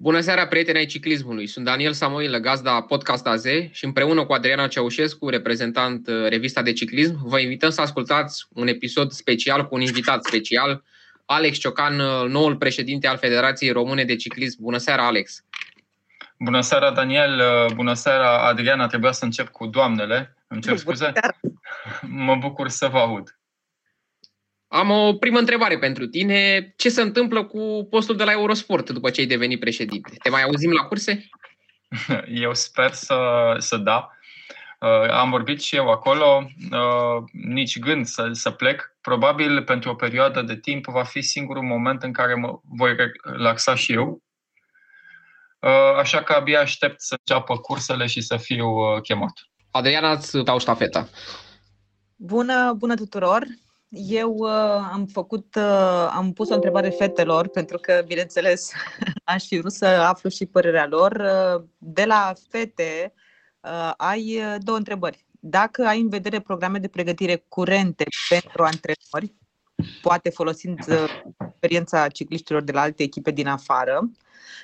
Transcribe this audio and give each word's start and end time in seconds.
Bună 0.00 0.20
seara, 0.20 0.46
prieteni 0.46 0.78
ai 0.78 0.86
ciclismului! 0.86 1.46
Sunt 1.46 1.64
Daniel 1.64 1.92
Samoilă, 1.92 2.38
gazda 2.38 2.80
Podcast 2.80 3.26
AZ 3.26 3.44
și 3.70 3.84
împreună 3.84 4.24
cu 4.24 4.32
Adriana 4.32 4.66
Ceaușescu, 4.66 5.28
reprezentant 5.28 6.08
uh, 6.08 6.28
revista 6.28 6.62
de 6.62 6.72
ciclism, 6.72 7.28
vă 7.28 7.38
invităm 7.38 7.70
să 7.70 7.80
ascultați 7.80 8.46
un 8.48 8.66
episod 8.66 9.10
special 9.10 9.66
cu 9.66 9.74
un 9.74 9.80
invitat 9.80 10.24
special, 10.24 10.82
Alex 11.24 11.58
Ciocan, 11.58 12.00
uh, 12.00 12.28
noul 12.28 12.56
președinte 12.56 13.06
al 13.06 13.16
Federației 13.16 13.70
Române 13.70 14.04
de 14.04 14.16
Ciclism. 14.16 14.62
Bună 14.62 14.78
seara, 14.78 15.06
Alex! 15.06 15.44
Bună 16.38 16.60
seara, 16.60 16.90
Daniel! 16.90 17.38
Uh, 17.38 17.74
bună 17.74 17.94
seara, 17.94 18.48
Adriana! 18.48 18.86
Trebuia 18.86 19.12
să 19.12 19.24
încep 19.24 19.48
cu 19.48 19.66
doamnele. 19.66 20.36
Îmi 20.46 20.60
cer 20.60 20.76
scuze? 20.76 21.12
Mă 22.26 22.36
bucur 22.36 22.68
să 22.68 22.88
vă 22.88 22.98
aud. 22.98 23.37
Am 24.68 24.90
o 24.90 25.12
primă 25.14 25.38
întrebare 25.38 25.78
pentru 25.78 26.06
tine. 26.06 26.72
Ce 26.76 26.88
se 26.88 27.00
întâmplă 27.00 27.44
cu 27.44 27.86
postul 27.90 28.16
de 28.16 28.24
la 28.24 28.32
Eurosport 28.32 28.90
după 28.90 29.10
ce 29.10 29.20
ai 29.20 29.26
devenit 29.26 29.60
președinte? 29.60 30.16
Te 30.22 30.30
mai 30.30 30.42
auzim 30.42 30.72
la 30.72 30.82
curse? 30.82 31.28
Eu 32.44 32.54
sper 32.54 32.92
să, 32.92 33.16
să 33.58 33.76
da. 33.76 34.12
Uh, 34.80 35.10
am 35.10 35.30
vorbit 35.30 35.60
și 35.60 35.76
eu 35.76 35.90
acolo, 35.90 36.50
uh, 36.70 37.24
nici 37.32 37.78
gând 37.78 38.06
să, 38.06 38.28
să 38.32 38.50
plec. 38.50 38.96
Probabil 39.00 39.62
pentru 39.62 39.90
o 39.90 39.94
perioadă 39.94 40.42
de 40.42 40.56
timp 40.56 40.86
va 40.86 41.02
fi 41.02 41.20
singurul 41.20 41.62
moment 41.62 42.02
în 42.02 42.12
care 42.12 42.34
mă 42.34 42.60
voi 42.62 42.96
relaxa 43.22 43.74
și 43.74 43.92
eu. 43.92 44.22
Uh, 45.60 45.96
așa 45.98 46.22
că 46.22 46.32
abia 46.32 46.60
aștept 46.60 47.00
să 47.00 47.16
înceapă 47.18 47.56
cursele 47.56 48.06
și 48.06 48.20
să 48.20 48.36
fiu 48.36 49.00
chemat. 49.00 49.32
Adriana, 49.70 50.10
îți 50.10 50.38
dau 50.38 50.58
ștafeta. 50.58 51.08
Bună, 52.16 52.72
bună 52.72 52.94
tuturor! 52.94 53.46
Eu 53.90 54.34
uh, 54.36 54.50
am 54.92 55.06
făcut, 55.06 55.54
uh, 55.54 56.08
am 56.10 56.32
pus 56.32 56.50
o 56.50 56.54
întrebare 56.54 56.88
fetelor, 56.88 57.48
pentru 57.48 57.78
că, 57.78 58.02
bineînțeles, 58.06 58.72
aș 59.24 59.46
fi 59.46 59.58
vrut 59.58 59.72
să 59.72 59.86
aflu 59.86 60.28
și 60.28 60.46
părerea 60.46 60.86
lor. 60.86 61.12
Uh, 61.12 61.64
de 61.78 62.04
la 62.04 62.32
fete 62.48 63.12
uh, 63.60 63.92
ai 63.96 64.36
uh, 64.36 64.54
două 64.58 64.76
întrebări. 64.76 65.26
Dacă 65.40 65.86
ai 65.86 66.00
în 66.00 66.08
vedere 66.08 66.40
programe 66.40 66.78
de 66.78 66.88
pregătire 66.88 67.44
curente 67.48 68.04
pentru 68.28 68.62
antrenori, 68.62 69.34
poate 70.02 70.30
folosind 70.30 70.78
uh, 70.88 71.22
experiența 71.48 72.08
cicliștilor 72.08 72.62
de 72.62 72.72
la 72.72 72.80
alte 72.80 73.02
echipe 73.02 73.30
din 73.30 73.46
afară, 73.46 74.10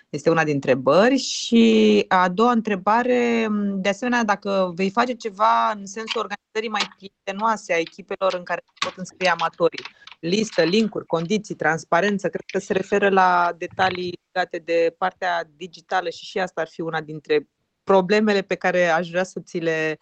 este 0.08 0.30
una 0.30 0.44
dintre 0.44 0.70
întrebări. 0.70 1.16
Și 1.16 2.04
a 2.08 2.28
doua 2.28 2.50
întrebare, 2.50 3.48
de 3.74 3.88
asemenea, 3.88 4.24
dacă 4.24 4.72
vei 4.74 4.90
face 4.90 5.12
ceva 5.12 5.70
în 5.70 5.86
sensul 5.86 6.20
organizării 6.20 6.68
mai 6.68 6.88
prietenoase 6.96 7.72
a 7.72 7.78
echipelor 7.78 8.34
în 8.34 8.42
care 8.42 8.64
pot 8.78 8.96
înscrie 8.96 9.28
amatorii. 9.28 9.84
Listă, 10.20 10.62
linkuri, 10.62 11.06
condiții, 11.06 11.54
transparență, 11.54 12.28
cred 12.28 12.44
că 12.52 12.58
se 12.58 12.72
referă 12.72 13.08
la 13.08 13.54
detalii 13.58 14.18
legate 14.32 14.58
de 14.58 14.94
partea 14.98 15.44
digitală 15.56 16.08
și 16.08 16.24
și 16.24 16.38
asta 16.38 16.60
ar 16.60 16.68
fi 16.68 16.80
una 16.80 17.00
dintre 17.00 17.48
problemele 17.82 18.42
pe 18.42 18.54
care 18.54 18.86
aș 18.86 19.08
vrea 19.08 19.24
să 19.24 19.40
ți 19.40 19.58
le 19.58 19.98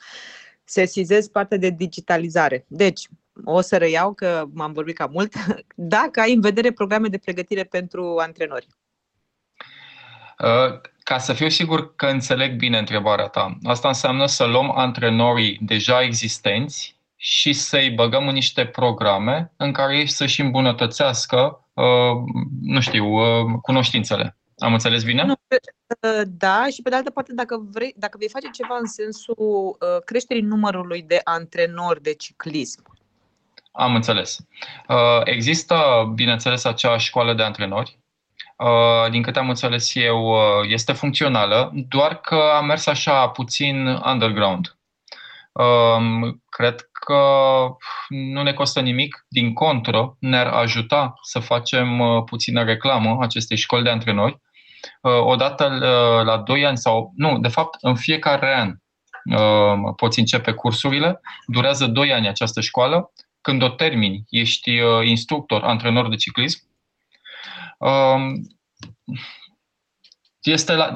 sesizez 0.64 1.28
partea 1.28 1.58
de 1.58 1.70
digitalizare. 1.70 2.64
Deci, 2.68 3.08
o 3.44 3.60
să 3.60 3.76
reiau 3.76 4.12
că 4.12 4.44
m-am 4.52 4.72
vorbit 4.72 4.96
cam 4.96 5.10
mult, 5.12 5.34
dacă 5.74 6.20
ai 6.20 6.32
în 6.32 6.40
vedere 6.40 6.72
programe 6.72 7.08
de 7.08 7.18
pregătire 7.18 7.64
pentru 7.64 8.16
antrenori. 8.18 8.66
Uh, 10.38 10.80
ca 11.02 11.18
să 11.18 11.32
fiu 11.32 11.48
sigur 11.48 11.94
că 11.94 12.06
înțeleg 12.06 12.56
bine 12.56 12.78
întrebarea 12.78 13.26
ta, 13.26 13.58
asta 13.62 13.88
înseamnă 13.88 14.26
să 14.26 14.44
luăm 14.44 14.78
antrenorii 14.78 15.58
deja 15.60 16.02
existenți 16.02 17.00
și 17.16 17.52
să-i 17.52 17.90
băgăm 17.90 18.28
în 18.28 18.34
niște 18.34 18.66
programe 18.66 19.52
în 19.56 19.72
care 19.72 19.98
ei 19.98 20.06
să-și 20.06 20.40
îmbunătățească, 20.40 21.66
uh, 21.72 21.84
nu 22.60 22.80
știu, 22.80 23.06
uh, 23.06 23.58
cunoștințele. 23.62 24.36
Am 24.58 24.72
înțeles 24.72 25.02
bine? 25.02 25.34
Da, 26.26 26.66
și 26.72 26.82
pe 26.82 26.88
de 26.88 26.96
altă 26.96 27.10
parte, 27.10 27.34
dacă, 27.34 27.66
vrei, 27.70 27.94
dacă 27.96 28.16
vei 28.18 28.28
face 28.28 28.48
ceva 28.50 28.76
în 28.80 28.86
sensul 28.86 29.76
creșterii 30.04 30.42
numărului 30.42 31.02
de 31.02 31.20
antrenori 31.24 32.02
de 32.02 32.14
ciclism. 32.14 32.82
Am 33.72 33.94
înțeles. 33.94 34.38
Există, 35.24 35.76
bineînțeles, 36.14 36.64
acea 36.64 36.96
școală 36.96 37.34
de 37.34 37.42
antrenori 37.42 38.00
Uh, 38.62 39.10
din 39.10 39.22
câte 39.22 39.38
am 39.38 39.48
înțeles 39.48 39.94
eu, 39.94 40.26
uh, 40.26 40.68
este 40.68 40.92
funcțională, 40.92 41.72
doar 41.88 42.20
că 42.20 42.34
a 42.34 42.60
mers 42.60 42.86
așa 42.86 43.28
puțin 43.28 43.86
underground. 43.86 44.76
Um, 45.52 46.42
cred 46.48 46.88
că 46.92 47.20
nu 48.08 48.42
ne 48.42 48.52
costă 48.52 48.80
nimic, 48.80 49.24
din 49.28 49.52
contră, 49.52 50.16
ne-ar 50.18 50.46
ajuta 50.46 51.14
să 51.22 51.38
facem 51.38 52.00
uh, 52.00 52.22
puțină 52.24 52.64
reclamă 52.64 53.16
acestei 53.20 53.56
școli 53.56 53.82
de 53.82 53.90
antrenori. 53.90 54.40
Odată 55.02 55.68
la 56.24 56.36
2 56.36 56.66
ani 56.66 56.76
sau, 56.76 57.12
nu, 57.16 57.38
de 57.38 57.48
fapt, 57.48 57.76
în 57.80 57.94
fiecare 57.96 58.54
an 58.54 58.74
poți 59.96 60.18
începe 60.18 60.52
cursurile, 60.52 61.20
durează 61.46 61.86
2 61.86 62.12
ani 62.12 62.28
această 62.28 62.60
școală. 62.60 63.12
Când 63.40 63.62
o 63.62 63.68
termini, 63.68 64.24
ești 64.28 64.70
instructor, 65.02 65.62
antrenor 65.62 66.08
de 66.08 66.16
ciclism, 66.16 66.72
Um, 67.82 68.46
este 70.42 70.74
la, 70.74 70.94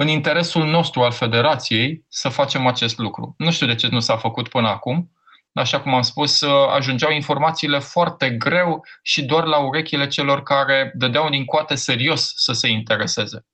în 0.00 0.08
interesul 0.08 0.66
nostru 0.66 1.02
al 1.02 1.12
federației 1.12 2.04
să 2.08 2.28
facem 2.28 2.66
acest 2.66 2.98
lucru. 2.98 3.34
Nu 3.38 3.50
știu 3.50 3.66
de 3.66 3.74
ce 3.74 3.88
nu 3.90 4.00
s-a 4.00 4.16
făcut 4.16 4.48
până 4.48 4.68
acum. 4.68 5.10
Așa 5.52 5.80
cum 5.80 5.94
am 5.94 6.02
spus, 6.02 6.40
uh, 6.40 6.68
ajungeau 6.68 7.10
informațiile 7.10 7.78
foarte 7.78 8.30
greu 8.30 8.84
și 9.02 9.24
doar 9.24 9.44
la 9.44 9.58
urechile 9.58 10.06
celor 10.06 10.42
care 10.42 10.92
dădeau 10.94 11.28
din 11.28 11.44
coate 11.44 11.74
serios 11.74 12.32
să 12.36 12.52
se 12.52 12.68
intereseze. 12.68 13.46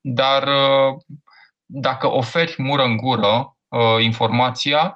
Dar 0.00 0.42
uh, 0.42 0.94
dacă 1.64 2.06
oferi 2.06 2.54
mură 2.56 2.82
în 2.82 2.96
gură 2.96 3.56
uh, 3.68 4.02
informația, 4.02 4.94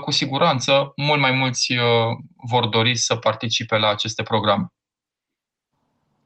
cu 0.00 0.10
siguranță 0.10 0.92
mult 0.96 1.20
mai 1.20 1.30
mulți 1.30 1.74
vor 2.36 2.66
dori 2.66 2.96
să 2.96 3.16
participe 3.16 3.76
la 3.76 3.88
aceste 3.88 4.22
programe. 4.22 4.66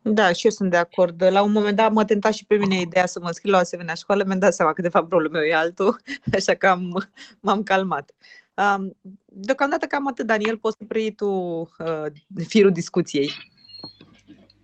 Da, 0.03 0.33
și 0.33 0.45
eu 0.45 0.51
sunt 0.51 0.71
de 0.71 0.77
acord. 0.77 1.23
La 1.31 1.43
un 1.43 1.53
moment 1.53 1.77
dat 1.77 1.93
mă 1.93 2.05
tenta 2.05 2.31
și 2.31 2.45
pe 2.45 2.57
mine 2.57 2.81
ideea 2.81 3.07
să 3.07 3.21
mă 3.23 3.31
scriu 3.31 3.51
la 3.51 3.57
o 3.57 3.61
asemenea 3.61 3.95
școală, 3.95 4.25
mi-am 4.27 4.39
dat 4.39 4.55
seama 4.55 4.73
că 4.73 4.83
de 4.83 4.89
fapt 4.89 5.11
rolul 5.11 5.31
meu 5.31 5.43
e 5.43 5.55
altul, 5.55 6.01
așa 6.37 6.55
că 6.55 6.67
am, 6.67 7.11
m-am 7.41 7.63
calmat. 7.63 8.11
Um, 8.55 8.97
deocamdată 9.25 9.87
cam 9.87 10.09
atât, 10.09 10.27
Daniel, 10.27 10.57
poți 10.57 10.77
să 10.79 10.85
preiei 10.89 11.13
tu 11.13 11.29
uh, 11.29 12.07
firul 12.47 12.73
discuției. 12.73 13.33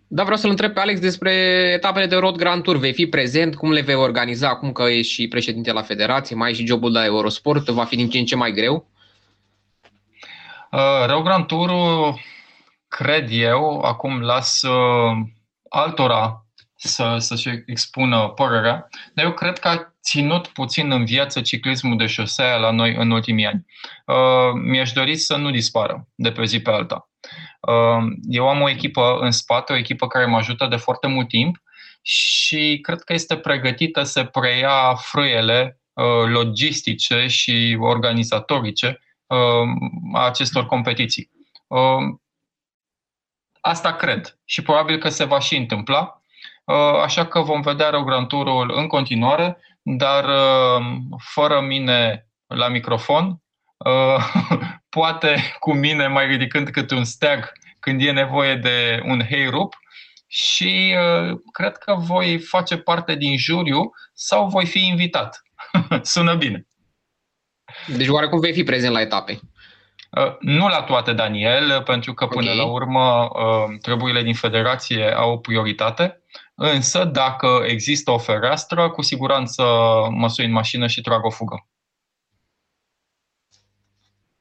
Da, 0.08 0.22
vreau 0.22 0.38
să-l 0.38 0.50
întreb 0.50 0.72
pe 0.72 0.80
Alex 0.80 1.00
despre 1.00 1.32
etapele 1.74 2.06
de 2.06 2.16
Road 2.16 2.36
Grand 2.36 2.62
Tour. 2.62 2.76
Vei 2.76 2.92
fi 2.92 3.06
prezent? 3.06 3.54
Cum 3.54 3.70
le 3.70 3.80
vei 3.80 3.94
organiza 3.94 4.48
acum 4.48 4.72
că 4.72 4.82
ești 4.82 5.12
și 5.12 5.28
președinte 5.28 5.72
la 5.72 5.82
federație, 5.82 6.36
mai 6.36 6.48
ai 6.48 6.54
și 6.54 6.66
jobul 6.66 6.92
la 6.92 7.04
Eurosport? 7.04 7.68
Va 7.68 7.84
fi 7.84 7.96
din 7.96 8.08
ce 8.08 8.18
în 8.18 8.24
ce 8.24 8.36
mai 8.36 8.52
greu? 8.52 8.88
Uh, 10.72 11.06
Road 11.06 11.24
Grand 11.24 11.46
Tour 11.46 11.70
cred 12.88 13.28
eu, 13.30 13.80
acum 13.80 14.20
las 14.20 14.62
uh, 14.62 15.16
altora 15.68 16.46
să, 16.76 17.16
să-și 17.18 17.62
expună 17.66 18.28
părerea, 18.28 18.88
dar 19.14 19.24
eu 19.24 19.32
cred 19.32 19.58
că 19.58 19.68
a 19.68 19.94
ținut 20.02 20.46
puțin 20.46 20.90
în 20.90 21.04
viață 21.04 21.40
ciclismul 21.40 21.96
de 21.96 22.06
șosea 22.06 22.56
la 22.56 22.70
noi 22.70 22.94
în 22.94 23.10
ultimii 23.10 23.46
ani. 23.46 23.66
Uh, 24.06 24.60
mi-aș 24.62 24.92
dori 24.92 25.16
să 25.16 25.36
nu 25.36 25.50
dispară 25.50 26.08
de 26.14 26.32
pe 26.32 26.44
zi 26.44 26.60
pe 26.60 26.70
alta. 26.70 27.10
Uh, 27.60 28.12
eu 28.28 28.48
am 28.48 28.60
o 28.60 28.70
echipă 28.70 29.18
în 29.20 29.30
spate, 29.30 29.72
o 29.72 29.76
echipă 29.76 30.06
care 30.06 30.24
mă 30.24 30.36
ajută 30.36 30.66
de 30.66 30.76
foarte 30.76 31.06
mult 31.06 31.28
timp 31.28 31.56
și 32.02 32.78
cred 32.82 33.00
că 33.00 33.12
este 33.12 33.36
pregătită 33.36 34.02
să 34.02 34.24
preia 34.24 34.94
frâiele 34.94 35.80
uh, 35.92 36.28
logistice 36.28 37.26
și 37.26 37.76
organizatorice 37.80 39.00
uh, 39.26 39.68
a 40.12 40.26
acestor 40.26 40.66
competiții. 40.66 41.30
Uh, 43.66 43.72
Asta 43.72 43.92
cred 43.92 44.38
și 44.44 44.62
probabil 44.62 44.98
că 44.98 45.08
se 45.08 45.24
va 45.24 45.38
și 45.38 45.56
întâmpla. 45.56 46.20
Uh, 46.64 47.00
așa 47.02 47.26
că 47.26 47.40
vom 47.40 47.60
vedea 47.60 47.90
Rogranturul 47.90 48.72
în 48.76 48.86
continuare, 48.86 49.58
dar 49.82 50.24
uh, 50.24 50.86
fără 51.18 51.60
mine 51.60 52.26
la 52.46 52.68
microfon, 52.68 53.42
uh, 53.76 54.32
poate 54.96 55.56
cu 55.58 55.72
mine 55.72 56.06
mai 56.06 56.26
ridicând 56.26 56.68
câte 56.68 56.94
un 56.94 57.04
steag 57.04 57.52
când 57.80 58.00
e 58.00 58.10
nevoie 58.10 58.54
de 58.54 59.02
un 59.04 59.24
heirup 59.28 59.74
și 60.26 60.94
cred 61.52 61.76
că 61.76 61.94
voi 61.94 62.38
face 62.38 62.76
parte 62.76 63.14
din 63.14 63.36
juriu 63.36 63.90
sau 64.14 64.48
voi 64.48 64.66
fi 64.66 64.86
invitat. 64.86 65.42
Sună 66.02 66.34
bine. 66.34 66.66
Deci 67.86 68.08
oarecum 68.08 68.40
vei 68.40 68.52
fi 68.52 68.62
prezent 68.62 68.92
la 68.92 69.00
etape. 69.00 69.40
Uh, 70.16 70.36
nu 70.40 70.68
la 70.68 70.82
toate, 70.82 71.12
Daniel, 71.12 71.82
pentru 71.82 72.14
că 72.14 72.26
până 72.26 72.50
okay. 72.50 72.56
la 72.56 72.64
urmă 72.64 73.22
uh, 73.22 73.78
treburile 73.80 74.22
din 74.22 74.34
federație 74.34 75.14
au 75.16 75.38
prioritate, 75.38 76.22
însă 76.54 77.04
dacă 77.04 77.62
există 77.66 78.10
o 78.10 78.18
fereastră, 78.18 78.90
cu 78.90 79.02
siguranță 79.02 79.62
mă 80.10 80.28
sui 80.28 80.44
în 80.44 80.52
mașină 80.52 80.86
și 80.86 81.00
trag 81.00 81.24
o 81.24 81.30
fugă. 81.30 81.66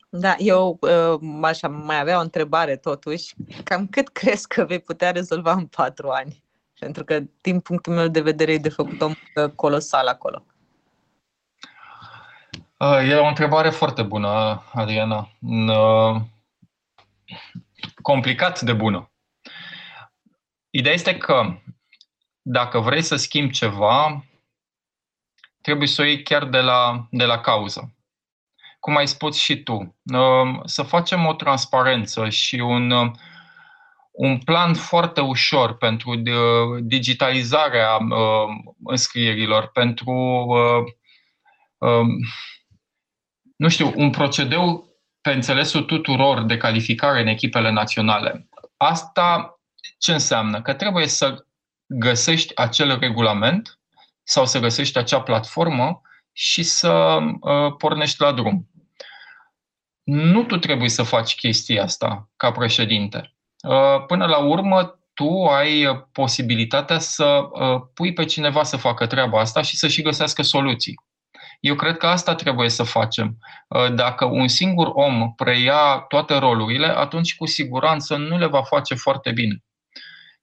Da, 0.09 0.35
eu 0.37 0.79
uh, 0.81 1.39
aș 1.41 1.59
mai 1.61 1.99
avea 1.99 2.17
o 2.17 2.21
întrebare 2.21 2.75
totuși. 2.75 3.33
Cam 3.63 3.87
cât 3.87 4.07
crezi 4.07 4.47
că 4.47 4.65
vei 4.65 4.79
putea 4.79 5.11
rezolva 5.11 5.51
în 5.51 5.65
patru 5.65 6.09
ani? 6.09 6.43
Pentru 6.79 7.03
că, 7.03 7.19
din 7.41 7.59
punctul 7.59 7.93
meu 7.93 8.07
de 8.07 8.21
vedere, 8.21 8.51
e 8.51 8.57
de 8.57 8.69
făcut 8.69 9.01
o 9.01 9.05
muncă 9.05 9.53
colosală 9.55 10.09
acolo. 10.09 10.45
E 12.79 13.15
o 13.15 13.25
întrebare 13.25 13.69
foarte 13.69 14.03
bună, 14.03 14.63
Adriana. 14.73 15.29
Complicat 18.01 18.61
de 18.61 18.73
bună. 18.73 19.11
Ideea 20.69 20.93
este 20.93 21.17
că 21.17 21.57
dacă 22.41 22.79
vrei 22.79 23.01
să 23.01 23.15
schimbi 23.15 23.53
ceva, 23.53 24.25
trebuie 25.61 25.87
să 25.87 26.01
o 26.01 26.05
iei 26.05 26.23
chiar 26.23 26.45
de 26.45 26.59
la, 26.59 27.07
de 27.11 27.25
la 27.25 27.39
cauză. 27.39 27.95
Cum 28.79 28.95
ai 28.95 29.07
spus 29.07 29.37
și 29.37 29.63
tu, 29.63 29.95
să 30.65 30.83
facem 30.83 31.25
o 31.25 31.33
transparență 31.33 32.29
și 32.29 32.55
un, 32.55 32.91
un 34.11 34.37
plan 34.37 34.73
foarte 34.73 35.21
ușor 35.21 35.77
pentru 35.77 36.15
digitalizarea 36.81 37.97
înscrierilor, 38.83 39.67
pentru, 39.67 40.47
nu 43.55 43.69
știu, 43.69 43.93
un 43.95 44.09
procedeu 44.09 44.89
pe 45.21 45.31
înțelesul 45.31 45.83
tuturor 45.83 46.43
de 46.43 46.57
calificare 46.57 47.21
în 47.21 47.27
echipele 47.27 47.71
naționale. 47.71 48.49
Asta 48.77 49.59
ce 49.97 50.11
înseamnă? 50.11 50.61
Că 50.61 50.73
trebuie 50.73 51.07
să 51.07 51.45
găsești 51.85 52.55
acel 52.55 52.99
regulament 52.99 53.79
sau 54.23 54.45
să 54.45 54.59
găsești 54.59 54.97
acea 54.97 55.21
platformă 55.21 56.01
și 56.31 56.63
să 56.63 57.19
uh, 57.39 57.75
pornești 57.77 58.21
la 58.21 58.31
drum. 58.31 58.69
Nu 60.03 60.43
tu 60.43 60.57
trebuie 60.57 60.89
să 60.89 61.03
faci 61.03 61.35
chestia 61.35 61.83
asta 61.83 62.29
ca 62.35 62.51
președinte. 62.51 63.35
Uh, 63.67 64.05
până 64.07 64.25
la 64.25 64.37
urmă, 64.37 64.99
tu 65.13 65.45
ai 65.45 66.05
posibilitatea 66.11 66.99
să 66.99 67.49
uh, 67.51 67.81
pui 67.93 68.13
pe 68.13 68.25
cineva 68.25 68.63
să 68.63 68.77
facă 68.77 69.07
treaba 69.07 69.39
asta 69.39 69.61
și 69.61 69.77
să 69.77 69.87
și 69.87 70.01
găsească 70.01 70.41
soluții. 70.41 70.99
Eu 71.59 71.75
cred 71.75 71.97
că 71.97 72.07
asta 72.07 72.35
trebuie 72.35 72.69
să 72.69 72.83
facem. 72.83 73.37
Uh, 73.67 73.93
dacă 73.93 74.25
un 74.25 74.47
singur 74.47 74.87
om 74.93 75.33
preia 75.35 76.05
toate 76.07 76.37
rolurile, 76.37 76.87
atunci 76.87 77.35
cu 77.35 77.45
siguranță 77.45 78.15
nu 78.15 78.37
le 78.37 78.45
va 78.45 78.63
face 78.63 78.95
foarte 78.95 79.31
bine. 79.31 79.63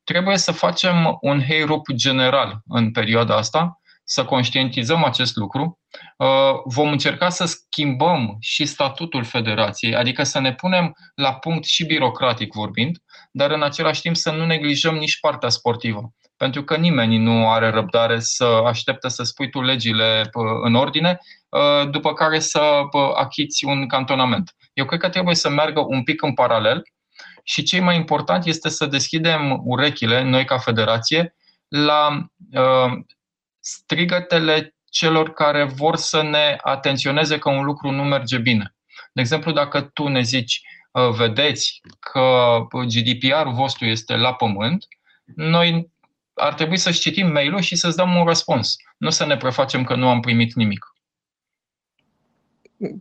Trebuie 0.04 0.36
să 0.36 0.52
facem 0.52 1.16
un 1.20 1.42
heirup 1.42 1.92
general 1.94 2.60
în 2.66 2.90
perioada 2.90 3.36
asta, 3.36 3.80
să 4.04 4.24
conștientizăm 4.24 5.04
acest 5.04 5.36
lucru. 5.36 5.78
Uh, 6.16 6.26
vom 6.64 6.90
încerca 6.90 7.28
să 7.28 7.44
schimbăm 7.44 8.36
și 8.40 8.64
statutul 8.66 9.24
federației, 9.24 9.94
adică 9.94 10.22
să 10.22 10.40
ne 10.40 10.54
punem 10.54 10.92
la 11.14 11.34
punct 11.34 11.64
și 11.64 11.84
birocratic 11.84 12.52
vorbind, 12.52 12.98
dar 13.32 13.50
în 13.50 13.62
același 13.62 14.00
timp 14.00 14.16
să 14.16 14.30
nu 14.30 14.46
neglijăm 14.46 14.94
nici 14.94 15.20
partea 15.20 15.48
sportivă. 15.48 16.12
Pentru 16.42 16.64
că 16.64 16.76
nimeni 16.76 17.16
nu 17.16 17.50
are 17.50 17.70
răbdare 17.70 18.20
să 18.20 18.44
aștepte 18.44 19.08
să 19.08 19.22
spui 19.22 19.50
tu 19.50 19.60
legile 19.60 20.30
uh, 20.32 20.44
în 20.62 20.74
ordine, 20.74 21.18
uh, 21.48 21.90
după 21.90 22.12
care 22.12 22.38
să 22.38 22.60
achiți 23.14 23.64
un 23.64 23.86
cantonament. 23.86 24.54
Eu 24.72 24.84
cred 24.84 25.00
că 25.00 25.08
trebuie 25.08 25.34
să 25.34 25.48
meargă 25.48 25.80
un 25.80 26.02
pic 26.02 26.22
în 26.22 26.34
paralel 26.34 26.82
și 27.42 27.62
ce 27.62 27.80
mai 27.80 27.96
important 27.96 28.44
este 28.44 28.68
să 28.68 28.86
deschidem 28.86 29.60
urechile, 29.64 30.22
noi 30.22 30.44
ca 30.44 30.58
federație, 30.58 31.34
la 31.68 32.26
uh, 32.52 32.92
strigătele 33.60 34.74
celor 34.90 35.32
care 35.32 35.64
vor 35.64 35.96
să 35.96 36.22
ne 36.22 36.56
atenționeze 36.62 37.38
că 37.38 37.50
un 37.50 37.64
lucru 37.64 37.90
nu 37.90 38.02
merge 38.02 38.38
bine. 38.38 38.74
De 39.12 39.20
exemplu, 39.20 39.52
dacă 39.52 39.80
tu 39.80 40.08
ne 40.08 40.20
zici, 40.20 40.60
uh, 40.92 41.08
vedeți 41.08 41.80
că 41.98 42.58
GDPR-ul 42.70 43.52
vostru 43.52 43.84
este 43.84 44.16
la 44.16 44.34
pământ, 44.34 44.86
noi 45.34 45.90
ar 46.34 46.54
trebui 46.54 46.76
să 46.76 46.90
citim 46.90 47.32
mail-ul 47.32 47.60
și 47.60 47.76
să-ți 47.76 47.96
dăm 47.96 48.16
un 48.16 48.24
răspuns. 48.24 48.76
Nu 48.98 49.10
să 49.10 49.26
ne 49.26 49.36
prefacem 49.36 49.84
că 49.84 49.94
nu 49.94 50.08
am 50.08 50.20
primit 50.20 50.54
nimic. 50.54 50.86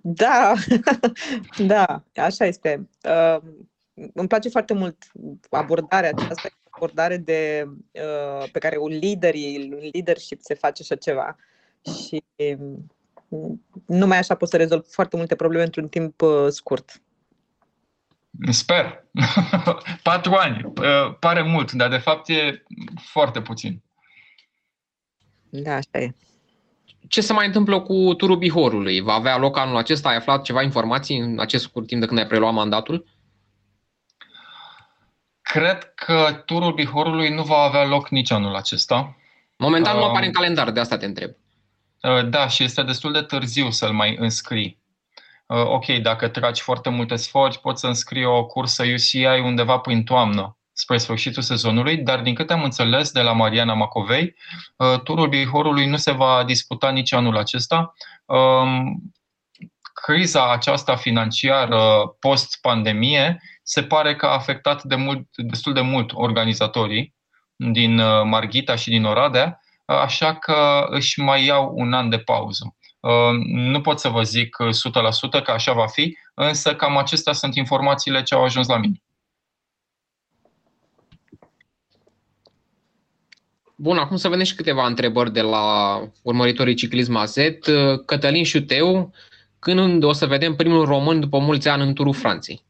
Da, 0.02 0.54
da, 1.74 2.04
așa 2.16 2.46
este. 2.46 2.90
Uh, 3.04 3.38
îmi 4.14 4.28
place 4.28 4.50
foarte 4.50 4.74
mult 4.74 4.98
abordarea 5.50 6.10
aceasta, 6.14 6.50
abordare 6.70 7.18
de, 7.18 7.66
uh, 7.92 8.50
pe 8.52 8.60
care 8.60 8.78
un 8.78 8.90
lider, 8.90 9.34
un 9.34 9.90
leadership 9.94 10.42
se 10.42 10.54
face 10.54 10.82
așa 10.82 10.96
ceva. 10.96 11.36
Și 11.82 12.24
um, 13.30 13.66
numai 13.86 14.18
așa 14.18 14.36
poți 14.36 14.52
să 14.52 14.58
rezolvi 14.58 14.90
foarte 14.90 15.18
multe 15.18 15.36
probleme 15.36 15.64
într-un 15.64 15.88
timp 15.88 16.22
uh, 16.22 16.48
scurt. 16.50 17.02
Sper. 18.50 19.06
Patru 20.04 20.34
ani. 20.34 20.64
Uh, 20.64 21.16
pare 21.20 21.42
mult, 21.42 21.72
dar 21.72 21.90
de 21.90 21.98
fapt 21.98 22.30
e 22.30 22.64
foarte 22.96 23.42
puțin. 23.42 23.82
Da, 25.50 25.74
așa 25.74 26.00
e. 26.00 26.14
Ce 27.08 27.22
se 27.22 27.34
mai 27.34 27.46
întâmplă 27.46 27.82
cu 27.82 28.14
turul 28.14 28.38
Bihorului? 28.38 29.00
Va 29.00 29.14
avea 29.14 29.38
loc 29.38 29.58
anul 29.58 29.78
acesta? 29.78 30.10
Ai 30.10 30.16
aflat 30.16 30.44
ceva 30.44 30.62
informații 30.62 31.18
în 31.18 31.40
acest 31.40 31.64
scurt 31.64 31.88
timp 31.88 32.02
de 32.02 32.08
când 32.08 32.20
ai 32.20 32.28
preluat 32.28 32.54
mandatul? 32.54 33.06
Cred 35.42 35.94
că 35.96 36.44
turul 36.46 36.74
Bihorului 36.74 37.30
nu 37.30 37.44
va 37.44 37.58
avea 37.58 37.86
loc 37.86 38.10
nici 38.10 38.32
anul 38.32 38.56
acesta. 38.56 39.16
Momentan 39.58 39.98
nu 39.98 40.04
apare 40.04 40.26
în 40.26 40.32
calendar, 40.32 40.72
de 40.72 40.80
asta 40.80 40.98
te 40.98 41.06
întreb. 41.06 41.32
Uh, 42.02 42.30
da, 42.30 42.48
și 42.48 42.64
este 42.64 42.84
destul 42.84 43.12
de 43.12 43.22
târziu 43.22 43.70
să-l 43.70 43.92
mai 43.92 44.16
înscrii. 44.20 44.81
Uh, 45.52 45.66
ok, 45.66 45.86
dacă 45.86 46.28
tragi 46.28 46.62
foarte 46.62 46.90
multe 46.90 47.16
sfori, 47.16 47.60
poți 47.60 47.80
să 47.80 47.88
înscrii 47.88 48.26
o 48.26 48.46
cursă 48.46 48.84
UCI 48.84 49.26
undeva 49.26 49.78
prin 49.78 50.04
toamnă, 50.04 50.58
spre 50.74 50.98
sfârșitul 50.98 51.42
sezonului, 51.42 51.98
dar 51.98 52.22
din 52.22 52.36
câte 52.36 52.54
am 52.54 52.64
înțeles 52.64 53.12
de 53.12 53.22
la 53.22 53.32
Mariana 53.32 53.74
Macovei, 53.74 54.36
uh, 54.76 55.00
turul 55.00 55.28
Bihorului 55.28 55.86
nu 55.86 55.98
se 55.98 56.12
va 56.12 56.44
disputa 56.44 56.90
nici 56.90 57.14
anul 57.14 57.38
acesta. 57.38 57.94
Um, 58.26 59.02
criza 59.94 60.52
aceasta 60.52 60.96
financiară 60.96 62.16
post-pandemie 62.20 63.42
se 63.64 63.84
pare 63.84 64.16
că 64.16 64.26
a 64.26 64.34
afectat 64.34 64.84
de 64.84 64.96
mult, 64.96 65.28
destul 65.36 65.74
de 65.74 65.82
mult 65.82 66.12
organizatorii 66.14 67.16
din 67.56 68.00
uh, 68.00 68.24
Marghita 68.24 68.76
și 68.76 68.90
din 68.90 69.04
Oradea, 69.06 69.60
așa 69.86 70.36
că 70.36 70.88
își 70.90 71.20
mai 71.20 71.46
iau 71.46 71.72
un 71.76 71.94
an 71.94 72.10
de 72.10 72.20
pauză. 72.20 72.76
Uh, 73.02 73.46
nu 73.46 73.82
pot 73.82 74.00
să 74.00 74.10
vă 74.10 74.24
zic 74.24 74.58
100% 75.40 75.44
că 75.44 75.52
așa 75.52 75.74
va 75.74 75.88
fi, 75.88 76.18
însă 76.34 76.76
cam 76.76 76.98
acestea 76.98 77.34
sunt 77.34 77.56
informațiile 77.56 78.22
ce 78.22 78.36
au 78.36 78.44
ajuns 78.44 78.68
la 78.68 78.78
mine. 78.78 79.02
Bun, 83.76 83.98
acum 83.98 84.18
să 84.18 84.30
vedem 84.30 84.46
și 84.46 84.56
câteva 84.56 84.86
întrebări 84.86 85.34
de 85.34 85.42
la 85.42 85.98
urmăritorii 86.22 86.76
ciclism 86.76 87.16
AZ. 87.16 87.36
Cătălin 88.06 88.44
Șuteu, 88.44 89.14
când 89.60 90.04
o 90.04 90.12
să 90.12 90.26
vedem 90.26 90.56
primul 90.56 90.86
român 90.86 91.20
după 91.20 91.38
mulți 91.38 91.68
ani 91.68 91.84
în 91.84 91.94
turul 91.94 92.14
Franței? 92.14 92.64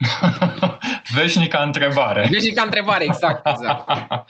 Veșnica 1.14 1.62
întrebare. 1.62 2.28
Veșnica 2.30 2.62
întrebare, 2.62 3.04
exact. 3.04 3.46
exact. 3.46 3.88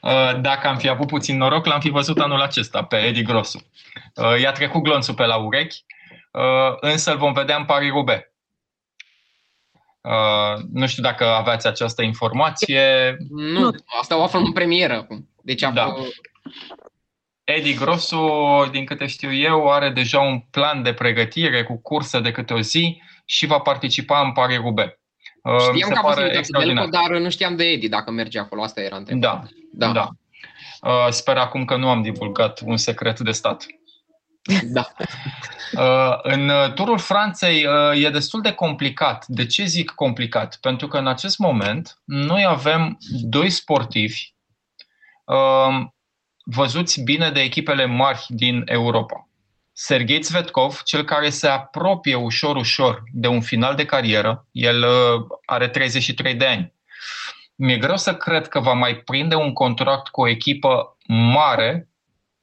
Uh, 0.00 0.40
dacă 0.40 0.68
am 0.68 0.76
fi 0.76 0.88
avut 0.88 1.06
puțin 1.06 1.36
noroc, 1.36 1.66
l-am 1.66 1.80
fi 1.80 1.90
văzut 1.90 2.18
anul 2.18 2.40
acesta 2.40 2.84
pe 2.84 2.96
Edi 2.96 3.22
Grosu. 3.22 3.66
Uh, 4.14 4.40
i-a 4.40 4.52
trecut 4.52 4.82
glonțul 4.82 5.14
pe 5.14 5.24
la 5.24 5.36
urechi, 5.36 5.84
uh, 6.32 6.76
însă 6.80 7.10
îl 7.10 7.18
vom 7.18 7.32
vedea 7.32 7.56
în 7.56 7.64
Paris 7.64 7.90
Roubaix. 7.90 8.26
Nu 10.72 10.86
știu 10.86 11.02
dacă 11.02 11.24
aveați 11.24 11.66
această 11.66 12.02
informație. 12.02 13.16
Nu, 13.28 13.70
asta 14.00 14.18
o 14.18 14.22
aflăm 14.22 14.44
în 14.44 14.52
premieră. 14.52 15.06
Deci 15.42 15.60
da. 15.60 15.86
Fost... 15.86 16.20
Edi 17.44 17.74
Grosu, 17.74 18.28
din 18.70 18.84
câte 18.84 19.06
știu 19.06 19.34
eu, 19.34 19.72
are 19.72 19.90
deja 19.90 20.20
un 20.20 20.38
plan 20.38 20.82
de 20.82 20.92
pregătire 20.92 21.62
cu 21.62 21.80
cursă 21.80 22.20
de 22.20 22.30
câte 22.30 22.52
o 22.52 22.60
zi 22.60 23.02
și 23.24 23.46
va 23.46 23.58
participa 23.58 24.20
în 24.20 24.32
Paris 24.32 24.56
Roubaix. 24.56 24.92
Uh, 24.92 24.97
știam 25.72 25.90
că 25.90 25.98
a 25.98 26.02
fost 26.02 26.16
de 26.16 26.40
Delco, 26.64 26.86
dar 26.86 27.18
nu 27.18 27.30
știam 27.30 27.56
de 27.56 27.64
Edi 27.64 27.88
dacă 27.88 28.10
merge 28.10 28.38
acolo. 28.38 28.62
Asta 28.62 28.80
era 28.80 28.96
întrebarea. 28.96 29.48
Da, 29.72 29.86
da. 29.86 29.92
da. 29.92 30.10
Uh, 30.90 31.10
sper 31.10 31.36
acum 31.36 31.64
că 31.64 31.76
nu 31.76 31.88
am 31.88 32.02
divulgat 32.02 32.60
un 32.64 32.76
secret 32.76 33.20
de 33.20 33.30
stat. 33.30 33.66
Da. 34.62 34.88
Uh, 35.72 36.18
în 36.22 36.50
turul 36.74 36.98
Franței 36.98 37.66
e 37.94 38.10
destul 38.10 38.40
de 38.40 38.52
complicat. 38.52 39.26
De 39.26 39.46
ce 39.46 39.64
zic 39.64 39.90
complicat? 39.90 40.58
Pentru 40.60 40.88
că 40.88 40.98
în 40.98 41.06
acest 41.06 41.38
moment 41.38 41.98
noi 42.04 42.44
avem 42.44 42.98
doi 43.22 43.50
sportivi 43.50 44.32
văzuți 46.44 47.02
bine 47.02 47.30
de 47.30 47.40
echipele 47.40 47.84
mari 47.84 48.24
din 48.28 48.62
Europa. 48.66 49.27
Sergei 49.80 50.18
Tsvetkov, 50.18 50.82
cel 50.84 51.04
care 51.04 51.30
se 51.30 51.48
apropie 51.48 52.14
ușor, 52.14 52.56
ușor 52.56 53.02
de 53.12 53.26
un 53.26 53.40
final 53.40 53.74
de 53.74 53.84
carieră, 53.84 54.46
el 54.52 54.82
uh, 54.82 55.26
are 55.44 55.68
33 55.68 56.34
de 56.34 56.46
ani. 56.46 56.74
Mi-e 57.54 57.78
greu 57.78 57.96
să 57.96 58.14
cred 58.14 58.48
că 58.48 58.60
va 58.60 58.72
mai 58.72 58.96
prinde 58.96 59.34
un 59.34 59.52
contract 59.52 60.08
cu 60.08 60.20
o 60.20 60.28
echipă 60.28 60.96
mare 61.06 61.88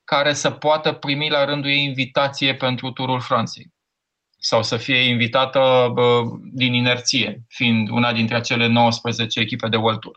care 0.03 0.33
să 0.33 0.51
poată 0.51 0.91
primi 0.91 1.29
la 1.29 1.45
rândul 1.45 1.69
ei 1.69 1.83
invitație 1.83 2.55
pentru 2.55 2.91
turul 2.91 3.19
Franței 3.19 3.73
sau 4.37 4.63
să 4.63 4.77
fie 4.77 4.97
invitată 4.97 5.93
din 6.53 6.73
inerție, 6.73 7.43
fiind 7.47 7.89
una 7.89 8.13
dintre 8.13 8.35
acele 8.35 8.67
19 8.67 9.39
echipe 9.39 9.67
de 9.67 9.77
World 9.77 9.99
Tour. 9.99 10.15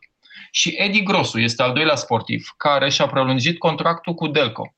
Și 0.51 0.75
Edi 0.77 1.03
Grosu 1.03 1.39
este 1.39 1.63
al 1.63 1.73
doilea 1.73 1.97
sportiv 1.97 2.55
care 2.57 2.89
și-a 2.89 3.07
prelungit 3.07 3.59
contractul 3.59 4.15
cu 4.15 4.27
Delco. 4.29 4.75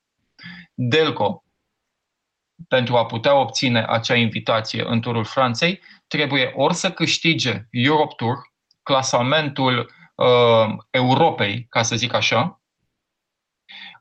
Delco, 0.73 1.43
pentru 2.67 2.97
a 2.97 3.05
putea 3.05 3.35
obține 3.35 3.85
acea 3.87 4.15
invitație 4.15 4.83
în 4.87 5.01
turul 5.01 5.25
Franței, 5.25 5.81
trebuie 6.07 6.51
ori 6.55 6.73
să 6.73 6.91
câștige 6.91 7.67
Europe 7.71 8.13
Tour, 8.17 8.37
clasamentul 8.83 9.91
uh, 10.15 10.75
Europei, 10.89 11.65
ca 11.69 11.81
să 11.81 11.95
zic 11.95 12.13
așa, 12.13 12.61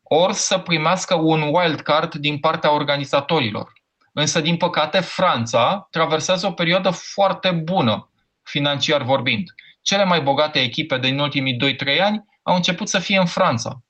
ori 0.02 0.34
să 0.34 0.58
primească 0.58 1.14
un 1.14 1.42
wild 1.42 1.80
card 1.80 2.14
din 2.14 2.38
partea 2.38 2.72
organizatorilor. 2.72 3.72
Însă, 4.12 4.40
din 4.40 4.56
păcate, 4.56 5.00
Franța 5.00 5.86
traversează 5.90 6.46
o 6.46 6.52
perioadă 6.52 6.90
foarte 6.90 7.50
bună, 7.50 8.10
financiar 8.42 9.02
vorbind. 9.02 9.54
Cele 9.82 10.04
mai 10.04 10.20
bogate 10.20 10.60
echipe 10.60 10.98
din 10.98 11.18
ultimii 11.18 11.76
2-3 11.96 12.00
ani 12.00 12.24
au 12.42 12.54
început 12.54 12.88
să 12.88 12.98
fie 12.98 13.18
în 13.18 13.26
Franța. 13.26 13.82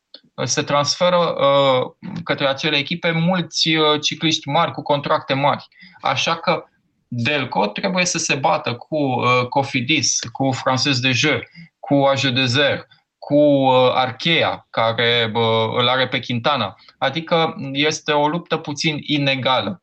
Se 0.44 0.62
transferă 0.62 1.16
uh, 1.16 2.10
către 2.24 2.46
acele 2.48 2.76
echipe 2.76 3.10
mulți 3.10 3.74
uh, 3.74 4.00
cicliști 4.00 4.48
mari 4.48 4.72
cu 4.72 4.82
contracte 4.82 5.34
mari. 5.34 5.68
Așa 6.00 6.36
că 6.36 6.64
Delco 7.08 7.66
trebuie 7.66 8.04
să 8.04 8.18
se 8.18 8.34
bată 8.34 8.74
cu 8.74 8.96
uh, 8.96 9.46
Cofidis, 9.48 10.18
cu 10.32 10.50
Française 10.54 11.00
de 11.00 11.10
Jeu, 11.10 11.40
cu 11.78 11.94
AG 11.94 12.20
Desert, 12.20 12.86
cu 13.18 13.34
uh, 13.34 13.92
Arkea, 13.94 14.66
care 14.70 15.30
uh, 15.34 15.68
îl 15.76 15.88
are 15.88 16.08
pe 16.08 16.20
Quintana. 16.20 16.76
Adică 16.98 17.54
este 17.72 18.12
o 18.12 18.28
luptă 18.28 18.56
puțin 18.56 18.98
inegală. 19.00 19.82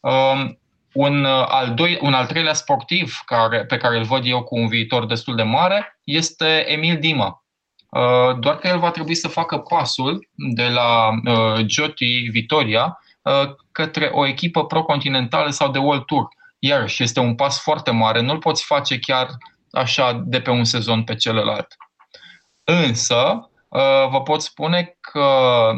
Um, 0.00 0.58
un 0.92 1.24
uh, 1.24 1.46
al, 1.48 1.74
doi, 1.74 1.98
un 2.02 2.14
al 2.14 2.26
treilea 2.26 2.52
sportiv 2.52 3.22
care, 3.24 3.64
pe 3.64 3.76
care 3.76 3.96
îl 3.96 4.04
văd 4.04 4.22
eu 4.24 4.42
cu 4.42 4.56
un 4.56 4.68
viitor 4.68 5.06
destul 5.06 5.36
de 5.36 5.42
mare 5.42 5.98
este 6.04 6.70
Emil 6.70 6.98
Dima. 6.98 7.44
Uh, 7.96 8.38
doar 8.38 8.56
că 8.56 8.66
el 8.66 8.78
va 8.78 8.90
trebui 8.90 9.14
să 9.14 9.28
facă 9.28 9.58
pasul 9.58 10.28
de 10.34 10.68
la 10.68 11.08
uh, 11.08 11.64
Joti 11.66 12.28
Vitoria 12.30 13.00
către 13.72 14.10
o 14.12 14.26
echipă 14.26 14.66
pro-continentală 14.66 15.50
sau 15.50 15.70
de 15.70 15.78
World 15.78 16.04
Tour. 16.04 16.28
Iarăși, 16.58 17.02
este 17.02 17.20
un 17.20 17.34
pas 17.34 17.62
foarte 17.62 17.90
mare, 17.90 18.20
nu-l 18.20 18.38
poți 18.38 18.64
face 18.64 18.98
chiar 18.98 19.28
așa 19.70 20.22
de 20.24 20.40
pe 20.40 20.50
un 20.50 20.64
sezon 20.64 21.04
pe 21.04 21.14
celălalt. 21.14 21.66
Însă, 22.64 23.50
vă 24.10 24.22
pot 24.24 24.42
spune 24.42 24.96
că 25.00 25.70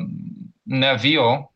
Neavio, 0.62 1.52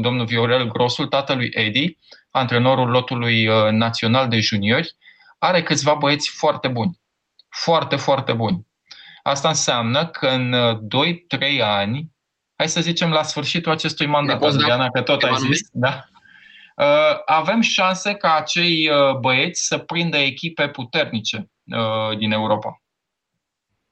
domnul 0.00 0.24
Viorel 0.24 0.68
Grosul, 0.68 1.06
tatălui 1.06 1.48
Edi, 1.50 1.96
antrenorul 2.36 2.88
lotului 2.88 3.46
uh, 3.46 3.70
național 3.70 4.28
de 4.28 4.40
juniori, 4.40 4.96
are 5.38 5.62
câțiva 5.62 5.94
băieți 5.94 6.30
foarte 6.30 6.68
buni. 6.68 7.00
Foarte, 7.48 7.96
foarte 7.96 8.32
buni. 8.32 8.66
Asta 9.26 9.48
înseamnă 9.48 10.06
că 10.06 10.28
în 10.28 10.54
2-3 10.78 11.38
uh, 11.40 11.60
ani, 11.60 12.10
hai 12.56 12.68
să 12.68 12.80
zicem 12.80 13.10
la 13.10 13.22
sfârșitul 13.22 13.72
acestui 13.72 14.06
mandat, 14.06 14.42
Adriana, 14.42 14.90
că 14.90 15.02
tot 15.02 15.22
ai 15.22 15.36
zis, 15.36 15.68
da? 15.72 16.04
Uh, 16.76 17.20
avem 17.24 17.60
șanse 17.60 18.14
ca 18.14 18.34
acei 18.34 18.90
băieți 19.20 19.66
să 19.66 19.78
prindă 19.78 20.16
echipe 20.16 20.68
puternice 20.68 21.50
din 22.18 22.32
Europa. 22.32 22.82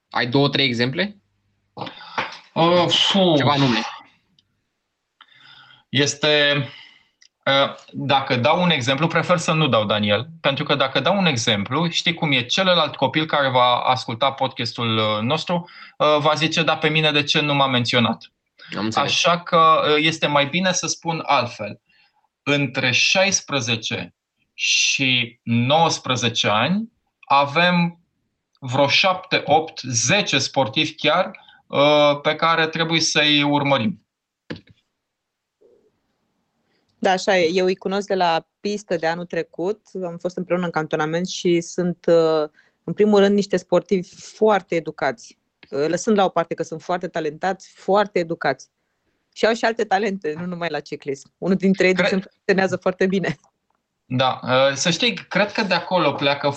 Ai 0.09 0.27
două, 0.27 0.49
trei 0.49 0.65
exemple? 0.65 1.17
Uh, 2.53 2.85
Ceva 3.37 3.55
nume. 3.55 3.79
Este 5.89 6.55
Uh, 6.57 6.84
dacă 7.91 8.35
dau 8.35 8.61
un 8.61 8.69
exemplu, 8.69 9.07
prefer 9.07 9.37
să 9.37 9.51
nu 9.51 9.67
dau 9.67 9.85
Daniel, 9.85 10.27
pentru 10.41 10.63
că 10.63 10.75
dacă 10.75 10.99
dau 10.99 11.17
un 11.17 11.25
exemplu, 11.25 11.89
știi 11.89 12.13
cum 12.13 12.31
e, 12.31 12.41
celălalt 12.41 12.95
copil 12.95 13.25
care 13.25 13.49
va 13.49 13.75
asculta 13.75 14.31
podcastul 14.31 14.97
uh, 14.97 15.21
nostru 15.21 15.69
uh, 15.97 16.17
va 16.19 16.33
zice, 16.33 16.63
da, 16.63 16.77
pe 16.77 16.89
mine 16.89 17.11
de 17.11 17.23
ce 17.23 17.41
nu 17.41 17.53
m-a 17.53 17.67
menționat. 17.67 18.31
Așa 18.93 19.39
că 19.39 19.81
este 19.97 20.27
mai 20.27 20.45
bine 20.45 20.71
să 20.71 20.87
spun 20.87 21.23
altfel. 21.25 21.81
Între 22.43 22.91
16 22.91 24.15
și 24.53 25.39
19 25.43 26.47
ani 26.47 26.91
avem 27.19 27.99
vreo 28.59 28.87
7, 28.87 29.41
8, 29.45 29.79
10 29.79 30.37
sportivi 30.37 30.95
chiar 30.95 31.31
pe 32.21 32.35
care 32.35 32.67
trebuie 32.67 32.99
să-i 32.99 33.43
urmărim. 33.43 34.04
Da, 37.05 37.11
așa 37.11 37.37
e. 37.37 37.49
Eu 37.53 37.65
îi 37.65 37.75
cunosc 37.75 38.07
de 38.07 38.15
la 38.15 38.47
pistă 38.59 38.95
de 38.95 39.07
anul 39.07 39.25
trecut. 39.25 39.81
Am 40.05 40.17
fost 40.17 40.37
împreună 40.37 40.65
în 40.65 40.71
cantonament 40.71 41.27
și 41.27 41.61
sunt, 41.61 42.05
uh, 42.07 42.49
în 42.83 42.93
primul 42.93 43.19
rând, 43.19 43.35
niște 43.35 43.57
sportivi 43.57 44.09
foarte 44.15 44.75
educați. 44.75 45.37
Uh, 45.69 45.85
lăsând 45.87 46.17
la 46.17 46.25
o 46.25 46.29
parte 46.29 46.53
că 46.53 46.63
sunt 46.63 46.81
foarte 46.81 47.07
talentați, 47.07 47.71
foarte 47.75 48.19
educați. 48.19 48.69
Și 49.33 49.45
au 49.45 49.53
și 49.53 49.65
alte 49.65 49.83
talente, 49.83 50.33
nu 50.37 50.45
numai 50.45 50.67
la 50.69 50.79
ciclism. 50.79 51.33
Unul 51.37 51.55
dintre 51.55 51.87
ei, 51.87 51.93
de 51.93 52.01
exemplu, 52.01 52.29
funcționează 52.31 52.75
foarte 52.75 53.05
bine. 53.07 53.35
Da, 54.05 54.39
uh, 54.43 54.73
să 54.73 54.89
știi, 54.89 55.13
cred 55.13 55.51
că 55.51 55.63
de 55.63 55.73
acolo 55.73 56.11
pleacă 56.11 56.53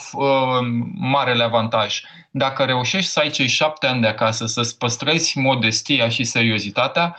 marele 0.95 1.43
avantaj. 1.43 2.03
Dacă 2.31 2.65
reușești 2.65 3.11
să 3.11 3.21
ai 3.21 3.31
cei 3.31 3.49
șapte 3.49 3.87
ani 3.87 4.01
de 4.01 4.07
acasă, 4.07 4.47
să-ți 4.47 4.79
păstrezi 4.79 5.39
modestia 5.39 6.09
și 6.09 6.25
seriozitatea, 6.25 7.17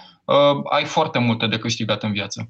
ai 0.70 0.86
foarte 0.86 1.20
multe 1.20 1.48
de 1.48 1.60
câștigat 1.60 2.04
în 2.04 2.12
viață. 2.12 2.50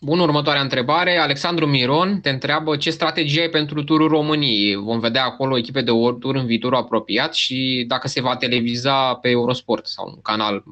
Bun, 0.00 0.18
următoarea 0.18 0.62
întrebare. 0.62 1.16
Alexandru 1.16 1.66
Miron 1.66 2.20
te 2.20 2.30
întreabă 2.30 2.76
ce 2.76 2.90
strategie 2.90 3.40
ai 3.40 3.48
pentru 3.48 3.84
turul 3.84 4.08
României. 4.08 4.74
Vom 4.74 5.00
vedea 5.00 5.24
acolo 5.24 5.56
echipe 5.56 5.80
de 5.82 5.90
tur 6.20 6.34
în 6.34 6.46
viitorul 6.46 6.78
apropiat 6.78 7.34
și 7.34 7.84
dacă 7.88 8.08
se 8.08 8.20
va 8.20 8.36
televiza 8.36 9.14
pe 9.14 9.28
Eurosport 9.28 9.86
sau 9.86 10.12
un 10.14 10.20
canal 10.22 10.64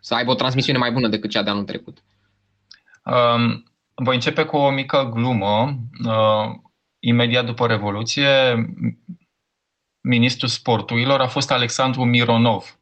să 0.00 0.14
aibă 0.14 0.30
o 0.30 0.34
transmisiune 0.34 0.78
mai 0.78 0.92
bună 0.92 1.08
decât 1.08 1.30
cea 1.30 1.42
de 1.42 1.50
anul 1.50 1.64
trecut. 1.64 1.98
Um, 3.04 3.64
voi 3.94 4.14
începe 4.14 4.44
cu 4.44 4.56
o 4.56 4.70
mică 4.70 5.10
glumă. 5.14 5.78
Uh, 6.06 6.54
imediat 6.98 7.44
după 7.44 7.66
Revoluție, 7.66 8.28
ministrul 10.00 10.48
sporturilor 10.48 11.20
a 11.20 11.26
fost 11.26 11.50
Alexandru 11.50 12.04
Mironov. 12.04 12.78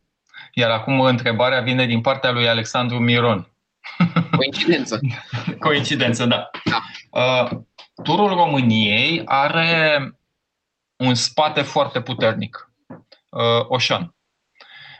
Iar 0.54 0.70
acum 0.70 1.00
întrebarea 1.00 1.60
vine 1.60 1.86
din 1.86 2.00
partea 2.00 2.30
lui 2.30 2.48
Alexandru 2.48 2.98
Miron. 2.98 3.51
Coincidență. 4.36 5.00
Coincidență, 5.58 6.26
da. 6.26 6.50
da. 6.64 6.82
Uh, 7.10 7.50
turul 8.02 8.28
României 8.28 9.22
are 9.24 10.00
un 10.96 11.14
spate 11.14 11.62
foarte 11.62 12.00
puternic. 12.00 12.72
Uh, 13.28 13.66
Oșan. 13.68 14.14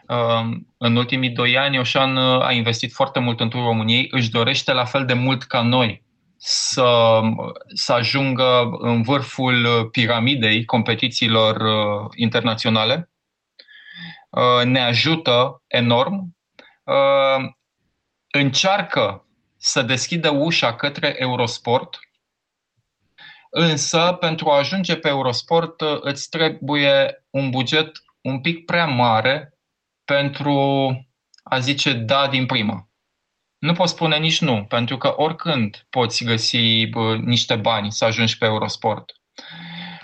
Uh, 0.09 0.57
în 0.77 0.97
ultimii 0.97 1.31
doi 1.31 1.59
ani, 1.59 1.79
Oșan 1.79 2.17
a 2.17 2.53
investit 2.53 2.93
foarte 2.93 3.19
mult 3.19 3.41
în 3.41 3.49
turul 3.49 3.67
României, 3.67 4.09
își 4.11 4.31
dorește 4.31 4.73
la 4.73 4.85
fel 4.85 5.05
de 5.05 5.15
mult 5.15 5.43
ca 5.43 5.63
noi 5.63 6.05
să, 6.37 7.21
să 7.75 7.93
ajungă 7.93 8.69
în 8.79 9.03
vârful 9.03 9.89
piramidei 9.91 10.65
competițiilor 10.65 11.63
internaționale. 12.15 13.11
Ne 14.65 14.81
ajută 14.81 15.63
enorm 15.67 16.37
încearcă 18.33 19.27
să 19.57 19.83
deschidă 19.83 20.31
ușa 20.31 20.75
către 20.75 21.15
Eurosport, 21.19 21.99
însă 23.51 24.17
pentru 24.21 24.51
a 24.51 24.57
ajunge 24.57 24.97
pe 24.97 25.09
Eurosport 25.09 25.81
îți 26.01 26.29
trebuie 26.29 27.25
un 27.31 27.51
buget 27.51 27.91
un 28.23 28.41
pic 28.41 28.65
prea 28.65 28.87
mare 28.87 29.59
pentru 30.05 30.57
a 31.43 31.59
zice 31.59 31.93
da 31.93 32.29
din 32.29 32.47
prima. 32.47 32.89
Nu 33.59 33.73
poți 33.73 33.93
spune 33.93 34.19
nici 34.19 34.41
nu, 34.41 34.65
pentru 34.65 34.97
că 34.97 35.15
oricând 35.17 35.87
poți 35.91 36.25
găsi 36.25 36.89
niște 37.21 37.57
bani 37.57 37.93
să 37.93 38.05
ajungi 38.05 38.39
pe 38.39 38.45
Eurosport. 38.45 39.13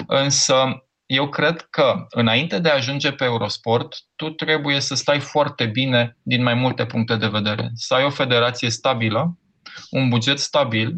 Însă 0.07 0.88
eu 1.09 1.29
cred 1.29 1.67
că 1.71 2.07
înainte 2.11 2.59
de 2.59 2.69
a 2.69 2.75
ajunge 2.75 3.13
pe 3.13 3.25
Eurosport, 3.25 3.97
tu 4.17 4.31
trebuie 4.31 4.81
să 4.81 4.95
stai 4.95 5.21
foarte 5.21 5.67
bine 5.67 6.17
din 6.23 6.43
mai 6.43 6.55
multe 6.55 6.87
puncte 6.87 7.17
de 7.17 7.27
vedere. 7.27 7.71
Să 7.75 7.95
ai 7.95 8.05
o 8.05 8.11
federație 8.11 8.71
stabilă, 8.71 9.39
un 9.91 10.09
buget 10.09 10.39
stabil, 10.39 10.95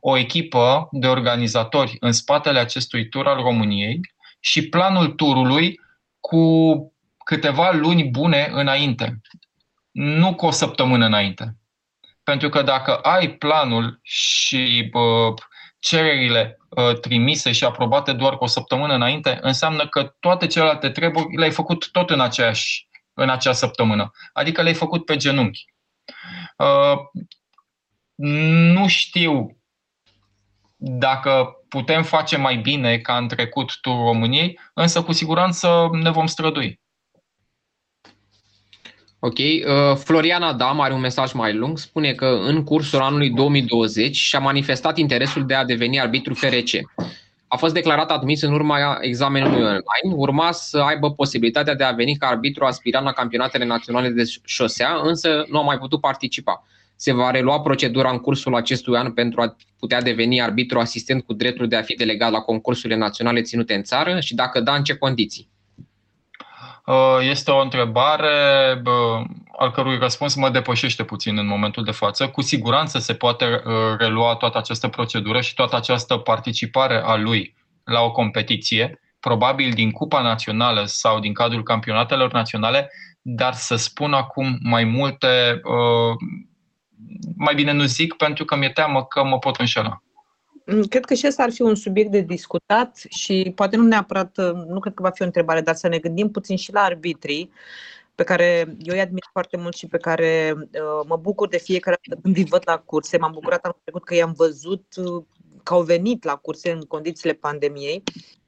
o 0.00 0.16
echipă 0.16 0.88
de 0.90 1.06
organizatori 1.06 1.96
în 2.00 2.12
spatele 2.12 2.58
acestui 2.58 3.08
tur 3.08 3.26
al 3.26 3.42
României 3.42 4.00
și 4.40 4.68
planul 4.68 5.08
turului 5.08 5.80
cu 6.20 6.76
câteva 7.24 7.70
luni 7.72 8.04
bune 8.04 8.48
înainte, 8.52 9.20
nu 9.90 10.34
cu 10.34 10.46
o 10.46 10.50
săptămână 10.50 11.06
înainte. 11.06 11.56
Pentru 12.22 12.48
că 12.48 12.62
dacă 12.62 12.96
ai 12.96 13.30
planul 13.30 14.00
și 14.02 14.88
bă, 14.90 15.34
cererile 15.82 16.58
uh, 16.68 17.00
trimise 17.00 17.52
și 17.52 17.64
aprobate 17.64 18.12
doar 18.12 18.36
cu 18.36 18.44
o 18.44 18.46
săptămână 18.46 18.94
înainte, 18.94 19.38
înseamnă 19.40 19.88
că 19.88 20.14
toate 20.20 20.46
celelalte 20.46 20.90
treburi 20.90 21.36
le-ai 21.36 21.50
făcut 21.50 21.90
tot 21.90 22.10
în, 22.10 22.20
aceeași, 22.20 22.88
în 23.14 23.28
acea 23.28 23.52
săptămână. 23.52 24.10
Adică 24.32 24.62
le-ai 24.62 24.74
făcut 24.74 25.04
pe 25.04 25.16
genunchi. 25.16 25.64
Uh, 26.56 27.24
nu 28.74 28.88
știu 28.88 29.56
dacă 30.76 31.52
putem 31.68 32.02
face 32.02 32.36
mai 32.36 32.56
bine 32.56 32.98
ca 32.98 33.16
în 33.16 33.28
trecut 33.28 33.80
Turul 33.80 34.04
României, 34.04 34.58
însă 34.74 35.02
cu 35.02 35.12
siguranță 35.12 35.88
ne 35.92 36.10
vom 36.10 36.26
strădui. 36.26 36.80
Ok. 39.24 39.38
Uh, 39.38 39.96
Floriana 39.96 40.48
Adam 40.48 40.80
are 40.80 40.92
un 40.92 41.00
mesaj 41.00 41.32
mai 41.32 41.54
lung. 41.54 41.78
Spune 41.78 42.12
că 42.12 42.26
în 42.26 42.64
cursul 42.64 43.00
anului 43.00 43.30
2020 43.30 44.16
și-a 44.16 44.38
manifestat 44.38 44.98
interesul 44.98 45.46
de 45.46 45.54
a 45.54 45.64
deveni 45.64 46.00
arbitru 46.00 46.34
FRC. 46.34 46.70
A 47.46 47.56
fost 47.56 47.74
declarat 47.74 48.10
admis 48.10 48.42
în 48.42 48.52
urma 48.52 48.98
examenului 49.00 49.62
online. 49.62 50.14
Urma 50.16 50.52
să 50.52 50.78
aibă 50.78 51.10
posibilitatea 51.10 51.74
de 51.74 51.84
a 51.84 51.92
veni 51.92 52.16
ca 52.16 52.26
arbitru 52.26 52.64
aspirant 52.64 53.04
la 53.04 53.12
campionatele 53.12 53.64
naționale 53.64 54.08
de 54.08 54.22
șosea, 54.44 55.00
însă 55.02 55.44
nu 55.48 55.58
a 55.58 55.62
mai 55.62 55.78
putut 55.78 56.00
participa. 56.00 56.66
Se 56.96 57.12
va 57.12 57.30
relua 57.30 57.60
procedura 57.60 58.10
în 58.10 58.18
cursul 58.18 58.54
acestui 58.54 58.96
an 58.96 59.12
pentru 59.12 59.40
a 59.40 59.56
putea 59.78 60.00
deveni 60.00 60.40
arbitru 60.42 60.78
asistent 60.78 61.24
cu 61.24 61.32
dreptul 61.32 61.68
de 61.68 61.76
a 61.76 61.82
fi 61.82 61.94
delegat 61.94 62.30
la 62.30 62.40
concursurile 62.40 62.98
naționale 62.98 63.42
ținute 63.42 63.74
în 63.74 63.82
țară 63.82 64.20
și 64.20 64.34
dacă 64.34 64.60
da, 64.60 64.74
în 64.74 64.82
ce 64.84 64.94
condiții? 64.94 65.50
Uh, 66.86 67.18
este 67.20 67.50
o 67.50 67.60
întrebare 67.60 68.28
al 69.58 69.70
cărui 69.70 69.98
răspuns 69.98 70.34
mă 70.34 70.50
depășește 70.50 71.04
puțin 71.04 71.38
în 71.38 71.46
momentul 71.46 71.84
de 71.84 71.90
față. 71.90 72.28
Cu 72.28 72.40
siguranță 72.40 72.98
se 72.98 73.14
poate 73.14 73.44
uh, 73.44 73.72
relua 73.98 74.34
toată 74.34 74.58
această 74.58 74.88
procedură 74.88 75.40
și 75.40 75.54
toată 75.54 75.76
această 75.76 76.16
participare 76.16 77.02
a 77.04 77.16
lui 77.16 77.54
la 77.84 78.00
o 78.00 78.10
competiție, 78.10 79.00
probabil 79.20 79.72
din 79.72 79.90
Cupa 79.90 80.22
Națională 80.22 80.84
sau 80.84 81.18
din 81.18 81.32
cadrul 81.32 81.62
campionatelor 81.62 82.32
naționale, 82.32 82.90
dar 83.22 83.52
să 83.52 83.76
spun 83.76 84.12
acum 84.12 84.58
mai 84.62 84.84
multe, 84.84 85.60
uh, 85.64 86.16
mai 87.36 87.54
bine 87.54 87.72
nu 87.72 87.84
zic, 87.84 88.14
pentru 88.14 88.44
că 88.44 88.56
mi-e 88.56 88.70
teamă 88.70 89.04
că 89.04 89.24
mă 89.24 89.38
pot 89.38 89.56
înșela. 89.56 90.02
Mm, 90.66 90.82
cred 90.82 91.04
că 91.04 91.14
și 91.14 91.26
ăsta 91.26 91.42
ar 91.42 91.52
fi 91.52 91.62
un 91.62 91.74
subiect 91.74 92.10
de 92.10 92.20
discutat 92.20 93.02
și 93.08 93.52
poate 93.54 93.76
nu 93.76 93.82
neapărat, 93.82 94.36
uh, 94.36 94.52
nu 94.52 94.80
cred 94.80 94.94
că 94.94 95.02
va 95.02 95.10
fi 95.10 95.22
o 95.22 95.24
întrebare, 95.24 95.60
dar 95.60 95.74
să 95.74 95.88
ne 95.88 95.98
gândim 95.98 96.30
puțin 96.30 96.56
și 96.56 96.72
la 96.72 96.80
arbitrii 96.80 97.50
pe 98.14 98.24
care 98.24 98.76
eu 98.78 98.94
îi 98.94 99.00
admir 99.00 99.24
foarte 99.32 99.56
mult 99.56 99.74
și 99.74 99.86
pe 99.86 99.98
care 99.98 100.54
uh, 100.56 101.06
mă 101.06 101.16
bucur 101.16 101.48
de 101.48 101.58
fiecare 101.58 101.98
dată 102.08 102.20
când 102.22 102.36
îi 102.36 102.44
văd 102.44 102.62
la 102.64 102.78
curse. 102.78 103.18
M-am 103.18 103.32
bucurat 103.32 103.64
anul 103.64 103.78
trecut 103.82 104.04
că 104.04 104.14
i-am 104.14 104.32
văzut 104.36 104.84
uh, 104.96 105.24
că 105.62 105.74
au 105.74 105.82
venit 105.82 106.24
la 106.24 106.36
curse 106.36 106.70
în 106.70 106.80
condițiile 106.80 107.34
pandemiei, 107.34 108.02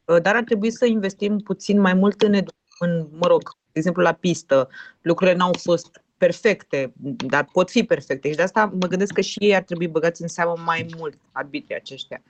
uh, 0.04 0.22
dar 0.22 0.36
ar 0.36 0.42
trebui 0.42 0.70
să 0.70 0.86
investim 0.86 1.38
puțin 1.38 1.80
mai 1.80 1.94
mult 1.94 2.22
în, 2.22 2.32
în 2.78 3.06
mă 3.10 3.26
rog, 3.26 3.42
de 3.42 3.78
exemplu 3.78 4.02
la 4.02 4.12
pistă. 4.12 4.68
Lucrurile 5.00 5.36
n-au 5.36 5.52
fost 5.62 6.03
perfecte, 6.18 6.92
dar 7.26 7.48
pot 7.52 7.70
fi 7.70 7.82
perfecte. 7.82 8.30
Și 8.30 8.36
de 8.36 8.42
asta 8.42 8.72
mă 8.80 8.86
gândesc 8.86 9.12
că 9.12 9.20
și 9.20 9.38
ei 9.38 9.54
ar 9.54 9.62
trebui 9.62 9.88
băgați 9.88 10.22
în 10.22 10.28
seamă 10.28 10.54
mai 10.64 10.86
mult 10.96 11.18
arbitrii 11.32 11.76
aceștia. 11.76 12.22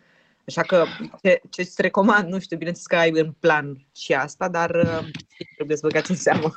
Așa 0.46 0.62
că 0.62 0.84
ce, 1.22 1.40
ce 1.50 1.60
îți 1.60 1.82
recomand, 1.82 2.28
nu 2.28 2.38
știu, 2.38 2.56
bineînțeles 2.56 2.86
că 2.86 2.96
ai 2.96 3.20
în 3.20 3.32
plan 3.40 3.86
și 3.96 4.12
asta, 4.12 4.48
dar 4.48 4.70
uh, 4.70 5.06
trebuie 5.54 5.76
să 5.76 5.86
băgați 5.86 6.10
în 6.10 6.16
seamă. 6.16 6.54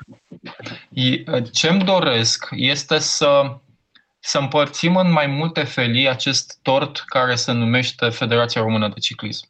Ce-mi 1.52 1.84
doresc 1.84 2.48
este 2.52 3.00
să, 3.00 3.58
să 4.20 4.38
împărțim 4.38 4.96
în 4.96 5.12
mai 5.12 5.28
multe 5.28 5.64
felii 5.64 6.10
acest 6.10 6.60
tort 6.62 7.04
care 7.06 7.36
se 7.36 7.52
numește 7.52 8.10
Federația 8.10 8.62
Română 8.62 8.88
de 8.88 9.00
Ciclism 9.00 9.48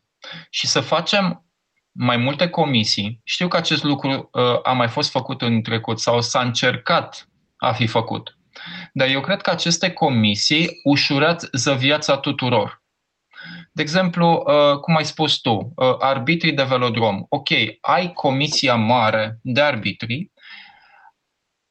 și 0.50 0.68
să 0.68 0.80
facem 0.80 1.46
mai 1.92 2.18
multe 2.18 2.50
comisii. 2.50 3.22
Știu 3.24 3.48
că 3.48 3.58
acest 3.58 3.84
lucru 3.84 4.30
uh, 4.32 4.60
a 4.64 4.72
mai 4.72 4.88
fost 4.88 5.10
făcut 5.12 5.42
în 5.42 5.62
trecut 5.62 6.00
sau 6.00 6.22
s-a 6.22 6.42
încercat 6.42 7.28
a 7.58 7.72
fi 7.72 7.88
făcut. 7.88 8.38
Dar 8.94 9.08
eu 9.08 9.22
cred 9.22 9.42
că 9.42 9.50
aceste 9.50 9.92
comisii 9.92 10.80
ușurează 10.84 11.76
viața 11.78 12.18
tuturor. 12.18 12.82
De 13.72 13.82
exemplu, 13.82 14.44
uh, 14.48 14.80
cum 14.80 14.96
ai 14.96 15.06
spus 15.06 15.38
tu, 15.38 15.74
uh, 15.76 15.96
arbitrii 16.00 16.54
de 16.54 16.64
velodrom. 16.64 17.26
Ok, 17.30 17.50
ai 17.82 18.12
comisia 18.14 18.76
mare 18.76 19.40
de 19.42 19.62
arbitri, 19.62 20.32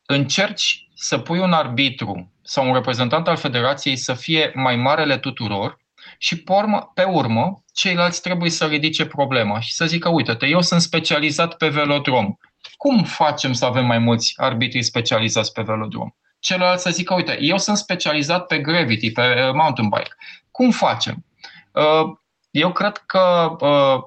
încerci 0.06 0.88
să 0.94 1.18
pui 1.18 1.38
un 1.38 1.52
arbitru 1.52 2.32
sau 2.42 2.66
un 2.66 2.74
reprezentant 2.74 3.28
al 3.28 3.36
federației 3.36 3.96
să 3.96 4.14
fie 4.14 4.52
mai 4.54 4.76
marele 4.76 5.18
tuturor 5.18 5.78
și 6.18 6.42
pe 6.42 6.52
urmă, 6.52 6.90
pe 6.94 7.02
urmă 7.02 7.64
ceilalți 7.72 8.22
trebuie 8.22 8.50
să 8.50 8.66
ridice 8.66 9.06
problema 9.06 9.60
și 9.60 9.74
să 9.74 9.86
zică, 9.86 10.08
uite-te, 10.08 10.46
eu 10.46 10.60
sunt 10.60 10.80
specializat 10.80 11.56
pe 11.56 11.68
velodrom. 11.68 12.34
Cum 12.76 13.04
facem 13.04 13.52
să 13.52 13.64
avem 13.64 13.86
mai 13.86 13.98
mulți 13.98 14.34
arbitri 14.36 14.82
specializați 14.82 15.52
pe 15.52 15.62
velodrom? 15.62 16.10
Celălalt 16.38 16.80
să 16.80 16.90
zică, 16.90 17.14
uite, 17.14 17.38
eu 17.40 17.58
sunt 17.58 17.76
specializat 17.76 18.46
pe 18.46 18.58
gravity, 18.58 19.12
pe 19.12 19.20
uh, 19.20 19.52
mountain 19.52 19.88
bike. 19.88 20.14
Cum 20.50 20.70
facem? 20.70 21.24
Uh, 21.72 22.16
eu 22.50 22.72
cred 22.72 22.96
că 22.96 23.56
uh, 23.60 24.02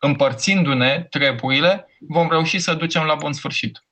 împărțindu-ne 0.00 1.06
treburile, 1.10 1.86
vom 2.08 2.28
reuși 2.28 2.58
să 2.58 2.74
ducem 2.74 3.02
la 3.02 3.14
bun 3.14 3.32
sfârșit. 3.32 3.84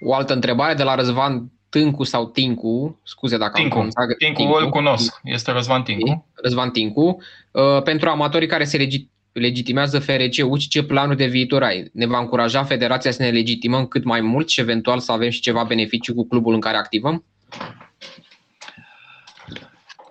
O 0.00 0.14
altă 0.14 0.32
întrebare 0.32 0.74
de 0.74 0.82
la 0.82 0.94
Răzvan 0.94 1.52
Tâncu 1.68 2.04
sau 2.04 2.26
Tincu, 2.26 3.00
scuze 3.04 3.36
dacă 3.36 3.60
Tincu. 3.60 3.78
am 3.78 3.88
Tincu, 4.18 4.40
Tincu, 4.42 4.52
îl 4.52 4.68
cunosc, 4.68 5.20
este 5.22 5.50
Răzvan 5.50 5.82
Tincu. 5.82 6.26
Răzvan 6.34 6.70
Tincu. 6.70 7.22
Uh, 7.50 7.82
pentru 7.82 8.08
amatorii 8.08 8.48
care 8.48 8.64
se 8.64 8.76
legit, 8.76 9.10
legitimează 9.32 9.98
FRC, 9.98 10.50
UCI, 10.50 10.68
ce 10.68 10.82
planuri 10.82 11.16
de 11.16 11.26
viitor 11.26 11.62
ai? 11.62 11.90
Ne 11.92 12.06
va 12.06 12.18
încuraja 12.18 12.64
federația 12.64 13.10
să 13.10 13.22
ne 13.22 13.30
legitimăm 13.30 13.86
cât 13.86 14.04
mai 14.04 14.20
mult 14.20 14.48
și 14.48 14.60
eventual 14.60 14.98
să 14.98 15.12
avem 15.12 15.30
și 15.30 15.40
ceva 15.40 15.64
beneficiu 15.64 16.14
cu 16.14 16.26
clubul 16.28 16.54
în 16.54 16.60
care 16.60 16.76
activăm? 16.76 17.24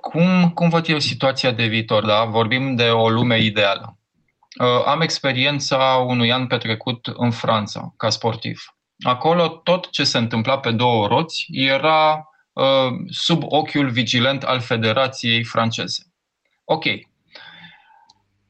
Cum, 0.02 0.52
cum 0.54 0.70
văd 0.70 0.88
eu 0.88 1.00
situația 1.00 1.52
de 1.52 1.66
viitor? 1.66 2.06
Da? 2.06 2.24
Vorbim 2.24 2.76
de 2.76 2.84
o 2.84 3.10
lume 3.10 3.42
ideală. 3.42 3.98
Uh, 4.60 4.86
am 4.86 5.02
experiența 5.02 6.06
unui 6.08 6.32
an 6.32 6.48
petrecut 6.48 7.08
în 7.08 7.32
Franța, 7.32 7.94
ca 7.98 8.10
sportiv. 8.10 8.62
Acolo 9.02 9.48
tot 9.48 9.90
ce 9.90 10.04
se 10.04 10.18
întâmpla 10.18 10.60
pe 10.60 10.72
două 10.72 11.08
roți 11.08 11.46
era 11.50 12.30
uh, 12.54 12.92
sub 13.10 13.44
ochiul 13.46 13.90
vigilent 13.90 14.44
al 14.44 14.60
Federației 14.60 15.44
franceze. 15.44 16.04
Ok. 16.64 16.86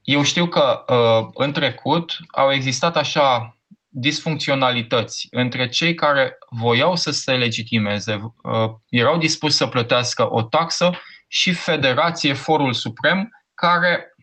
Eu 0.10 0.24
știu 0.24 0.48
că 0.48 0.84
uh, 0.88 1.30
în 1.34 1.54
trecut 1.54 2.18
au 2.32 2.52
existat 2.52 2.98
așa 2.98 3.58
disfuncționalități 3.88 5.28
între 5.32 5.68
cei 5.68 5.94
care 5.94 6.38
voiau 6.50 6.96
să 6.96 7.12
se 7.12 7.36
legitimeze, 7.36 8.34
erau 8.90 9.18
dispuși 9.18 9.56
să 9.56 9.68
plătească 9.68 10.34
o 10.34 10.42
taxă 10.42 10.92
și 11.28 11.54
Federație, 11.54 12.34
Forul 12.34 12.74
Suprem, 12.74 13.30
care 13.54 14.14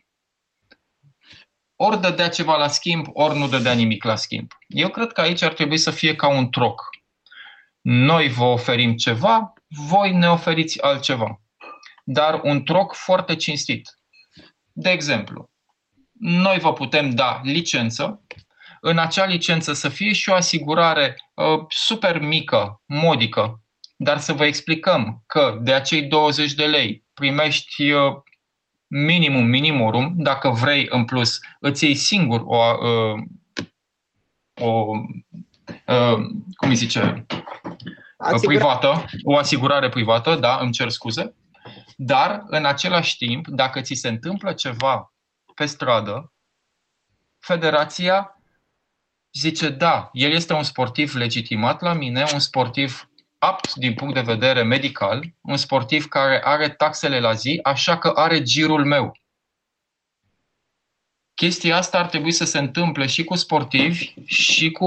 ori 1.76 2.00
dădea 2.00 2.28
ceva 2.28 2.56
la 2.56 2.68
schimb, 2.68 3.06
ori 3.12 3.38
nu 3.38 3.48
dădea 3.48 3.72
nimic 3.72 4.04
la 4.04 4.16
schimb. 4.16 4.52
Eu 4.68 4.88
cred 4.88 5.12
că 5.12 5.20
aici 5.20 5.42
ar 5.42 5.52
trebui 5.52 5.78
să 5.78 5.90
fie 5.90 6.16
ca 6.16 6.28
un 6.28 6.50
troc. 6.50 6.82
Noi 7.80 8.28
vă 8.28 8.44
oferim 8.44 8.96
ceva, 8.96 9.52
voi 9.68 10.12
ne 10.12 10.28
oferiți 10.28 10.82
altceva. 10.82 11.40
Dar 12.04 12.40
un 12.42 12.64
troc 12.64 12.94
foarte 12.94 13.36
cinstit. 13.36 13.98
De 14.72 14.90
exemplu, 14.90 15.50
noi 16.18 16.58
vă 16.58 16.72
putem 16.72 17.10
da 17.10 17.40
licență, 17.44 18.20
în 18.80 18.98
acea 18.98 19.24
licență 19.24 19.72
să 19.72 19.88
fie 19.88 20.12
și 20.12 20.30
o 20.30 20.34
asigurare 20.34 21.16
uh, 21.34 21.64
super 21.68 22.20
mică, 22.20 22.82
modică, 22.86 23.60
dar 23.96 24.18
să 24.18 24.32
vă 24.32 24.44
explicăm 24.44 25.22
că 25.26 25.58
de 25.62 25.72
acei 25.72 26.02
20 26.02 26.52
de 26.52 26.66
lei 26.66 27.04
primești 27.14 27.90
uh, 27.90 28.12
minimum 28.86 29.44
minimorum, 29.44 30.14
dacă 30.16 30.50
vrei 30.50 30.86
în 30.90 31.04
plus, 31.04 31.38
îți 31.60 31.84
iei 31.84 31.94
singur 31.94 32.42
o, 32.44 32.56
uh, 32.56 33.22
o 34.60 34.90
uh, 35.86 36.16
cum 36.56 36.68
îi 36.68 36.74
zice, 36.74 37.26
Asigura... 38.16 38.46
privată, 38.46 39.04
o 39.22 39.36
asigurare 39.36 39.88
privată, 39.88 40.34
da, 40.34 40.58
îmi 40.60 40.72
cer 40.72 40.88
scuze, 40.88 41.34
dar 41.96 42.44
în 42.46 42.64
același 42.64 43.16
timp, 43.16 43.46
dacă 43.46 43.80
ți 43.80 43.94
se 43.94 44.08
întâmplă 44.08 44.52
ceva 44.52 45.12
pe 45.56 45.66
stradă, 45.66 46.32
federația 47.38 48.40
zice, 49.32 49.68
da, 49.68 50.10
el 50.12 50.32
este 50.32 50.52
un 50.52 50.62
sportiv 50.62 51.14
legitimat 51.14 51.80
la 51.80 51.92
mine, 51.92 52.24
un 52.32 52.38
sportiv 52.38 53.10
apt 53.38 53.74
din 53.74 53.94
punct 53.94 54.14
de 54.14 54.20
vedere 54.20 54.62
medical, 54.62 55.34
un 55.40 55.56
sportiv 55.56 56.06
care 56.06 56.40
are 56.44 56.68
taxele 56.68 57.20
la 57.20 57.32
zi, 57.32 57.58
așa 57.62 57.98
că 57.98 58.08
are 58.08 58.42
girul 58.42 58.84
meu. 58.84 59.16
Chestia 61.34 61.76
asta 61.76 61.98
ar 61.98 62.06
trebui 62.06 62.32
să 62.32 62.44
se 62.44 62.58
întâmple 62.58 63.06
și 63.06 63.24
cu 63.24 63.34
sportivi, 63.34 64.14
și 64.24 64.70
cu 64.70 64.86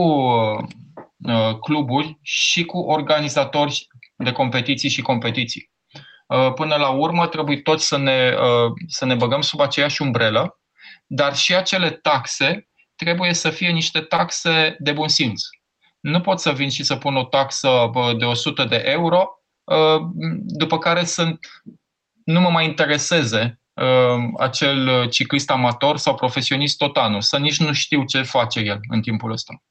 uh, 1.17 1.59
cluburi, 1.61 2.17
și 2.21 2.65
cu 2.65 2.77
organizatori 2.77 3.87
de 4.15 4.31
competiții 4.31 4.89
și 4.89 5.01
competiții. 5.01 5.71
Uh, 6.33 6.53
până 6.53 6.75
la 6.75 6.89
urmă, 6.89 7.27
trebuie 7.27 7.57
toți 7.57 7.87
să 7.87 7.97
ne, 7.97 8.35
uh, 8.39 8.71
să 8.87 9.05
ne 9.05 9.15
băgăm 9.15 9.41
sub 9.41 9.59
aceeași 9.59 10.01
umbrelă, 10.01 10.59
dar 11.07 11.35
și 11.35 11.55
acele 11.55 11.89
taxe 11.89 12.69
trebuie 12.95 13.33
să 13.33 13.49
fie 13.49 13.69
niște 13.69 13.99
taxe 14.01 14.75
de 14.79 14.91
bun 14.91 15.07
simț 15.07 15.41
nu 15.99 16.21
pot 16.21 16.39
să 16.39 16.51
vin 16.51 16.69
și 16.69 16.83
să 16.83 16.95
pun 16.95 17.15
o 17.15 17.23
taxă 17.23 17.91
de 18.17 18.25
100 18.25 18.63
de 18.63 18.81
euro, 18.85 19.29
ă, 19.67 20.11
după 20.43 20.77
care 20.77 21.03
sunt 21.05 21.39
nu 22.23 22.39
mă 22.39 22.49
mai 22.49 22.65
intereseze 22.65 23.59
uh, 23.73 24.23
acel 24.37 25.09
ciclist 25.09 25.49
amator 25.49 25.97
sau 25.97 26.15
profesionist 26.15 26.77
tot 26.77 26.97
anul, 26.97 27.21
să 27.21 27.37
nici 27.37 27.59
nu 27.59 27.73
știu 27.73 28.03
ce 28.03 28.21
face 28.21 28.59
el 28.59 28.79
în 28.89 29.01
timpul 29.01 29.31
ăsta. 29.31 29.63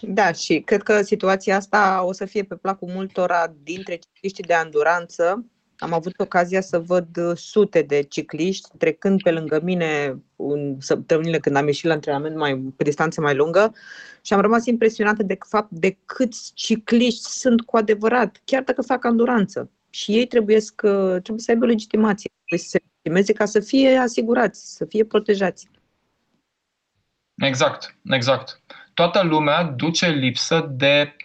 Da, 0.00 0.32
și 0.32 0.60
cred 0.60 0.82
că 0.82 1.02
situația 1.02 1.56
asta 1.56 2.02
o 2.04 2.12
să 2.12 2.24
fie 2.24 2.42
pe 2.42 2.54
placul 2.54 2.88
multora 2.88 3.54
dintre 3.62 3.96
cicliștii 3.96 4.44
de 4.44 4.54
anduranță. 4.54 5.44
Am 5.78 5.92
avut 5.92 6.20
ocazia 6.20 6.60
să 6.60 6.78
văd 6.78 7.36
sute 7.36 7.82
de 7.82 8.02
cicliști 8.02 8.68
trecând 8.78 9.22
pe 9.22 9.30
lângă 9.30 9.60
mine 9.62 10.22
în 10.36 10.76
săptămânile 10.80 11.38
când 11.38 11.56
am 11.56 11.66
ieșit 11.66 11.84
la 11.84 11.92
antrenament 11.92 12.36
mai, 12.36 12.72
pe 12.76 12.84
distanță 12.84 13.20
mai 13.20 13.34
lungă 13.34 13.74
și 14.22 14.32
am 14.32 14.40
rămas 14.40 14.66
impresionată 14.66 15.22
de 15.22 15.38
fapt 15.48 15.70
de 15.70 15.98
câți 16.04 16.52
cicliști 16.54 17.30
sunt 17.30 17.60
cu 17.60 17.76
adevărat, 17.76 18.40
chiar 18.44 18.62
dacă 18.62 18.82
fac 18.82 19.04
anduranță. 19.04 19.70
Și 19.90 20.12
ei 20.12 20.26
trebuie, 20.26 20.60
să, 20.60 20.72
trebuie 21.22 21.38
să 21.38 21.50
aibă 21.50 21.66
legitimație, 21.66 22.30
trebuie 22.36 22.68
să 22.68 22.68
se 22.68 22.82
legitimeze 22.84 23.32
ca 23.32 23.44
să 23.44 23.60
fie 23.60 23.96
asigurați, 23.96 24.74
să 24.76 24.84
fie 24.84 25.04
protejați. 25.04 25.68
Exact, 27.34 27.96
exact 28.10 28.62
toată 28.98 29.22
lumea 29.22 29.62
duce 29.62 30.08
lipsă 30.08 30.60
de, 30.60 31.16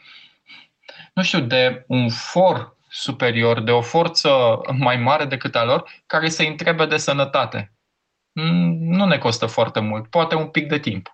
nu 1.13 1.23
știu, 1.23 1.39
de 1.39 1.83
un 1.87 2.09
for 2.09 2.77
superior, 2.89 3.61
de 3.61 3.71
o 3.71 3.81
forță 3.81 4.59
mai 4.77 4.97
mare 4.97 5.25
decât 5.25 5.55
a 5.55 5.63
lor, 5.63 6.03
care 6.05 6.29
să 6.29 6.43
întrebe 6.43 6.85
de 6.85 6.97
sănătate. 6.97 7.73
Mm, 8.31 8.77
nu 8.77 9.05
ne 9.05 9.17
costă 9.17 9.45
foarte 9.45 9.79
mult, 9.79 10.09
poate 10.09 10.35
un 10.35 10.47
pic 10.47 10.67
de 10.67 10.79
timp. 10.79 11.11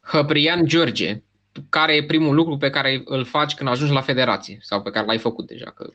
Hăbrian 0.00 0.66
George, 0.66 1.22
care 1.68 1.94
e 1.94 2.04
primul 2.04 2.34
lucru 2.34 2.56
pe 2.56 2.70
care 2.70 3.02
îl 3.04 3.24
faci 3.24 3.54
când 3.54 3.68
ajungi 3.68 3.92
la 3.92 4.00
federație 4.00 4.58
sau 4.60 4.82
pe 4.82 4.90
care 4.90 5.06
l-ai 5.06 5.18
făcut 5.18 5.46
deja, 5.46 5.70
că 5.70 5.92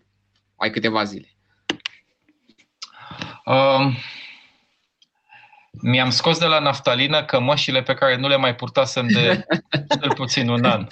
ai 0.55 0.69
câteva 0.69 1.03
zile? 1.03 1.27
Uh, 3.45 3.95
mi-am 5.81 6.09
scos 6.09 6.39
de 6.39 6.45
la 6.45 6.59
naftalină 6.59 7.23
cămășile 7.23 7.81
pe 7.81 7.93
care 7.93 8.15
nu 8.15 8.27
le 8.27 8.35
mai 8.35 8.55
purtasem 8.55 9.07
de 9.07 9.45
cel 10.01 10.13
puțin 10.13 10.49
un 10.49 10.65
an. 10.65 10.87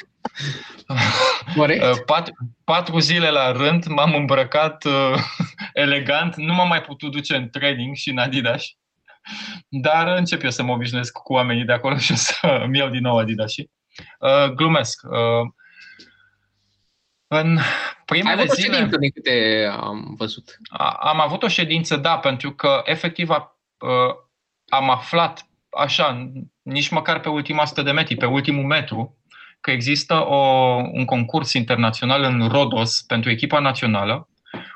Pat, 2.06 2.32
patru 2.64 3.00
zile 3.00 3.30
la 3.30 3.52
rând 3.52 3.86
m-am 3.86 4.16
îmbrăcat 4.16 4.84
uh, 4.84 5.20
elegant, 5.74 6.36
nu 6.36 6.54
m-am 6.54 6.68
mai 6.68 6.82
putut 6.82 7.12
duce 7.12 7.36
în 7.36 7.50
training 7.50 7.96
și 7.96 8.10
în 8.10 8.18
Adidas, 8.18 8.64
dar 9.70 10.08
încep 10.08 10.44
eu 10.44 10.50
să 10.50 10.64
mă 10.64 10.72
obișnuiesc 10.72 11.12
cu 11.12 11.34
oamenii 11.34 11.66
de 11.66 11.74
acolo 11.74 11.98
și 11.98 12.12
o 12.12 12.16
să-mi 12.16 12.78
iau 12.78 12.90
din 12.90 13.02
nou 13.02 13.18
Adidas. 13.18 13.54
Uh, 13.58 14.52
glumesc. 14.56 15.02
Uh, 15.04 15.50
în 17.28 17.60
primele 18.06 18.42
Ai 18.42 18.48
zile... 18.48 18.74
ședință 18.74 18.98
din 18.98 19.10
câte 19.10 19.68
am 19.80 20.16
văzut. 20.18 20.58
A, 20.70 20.90
am 20.90 21.20
avut 21.20 21.44
o 21.44 21.48
ședință, 21.48 21.96
da, 21.96 22.18
pentru 22.18 22.52
că 22.52 22.82
efectiv 22.86 23.30
a, 23.30 23.60
uh, 23.78 24.16
am 24.70 24.90
aflat 24.90 25.48
așa, 25.70 26.32
nici 26.62 26.90
măcar 26.90 27.20
pe 27.20 27.30
ultima 27.30 27.62
100 27.62 27.82
de 27.82 27.92
metri, 27.92 28.16
pe 28.16 28.26
ultimul 28.26 28.64
metru, 28.64 29.18
că 29.62 29.72
există 29.72 30.26
o, 30.28 30.36
un 30.92 31.06
concurs 31.06 31.54
internațional 31.54 32.24
în 32.24 32.48
Rodos 32.48 33.02
pentru 33.02 33.30
echipa 33.30 33.60
națională, 33.60 34.30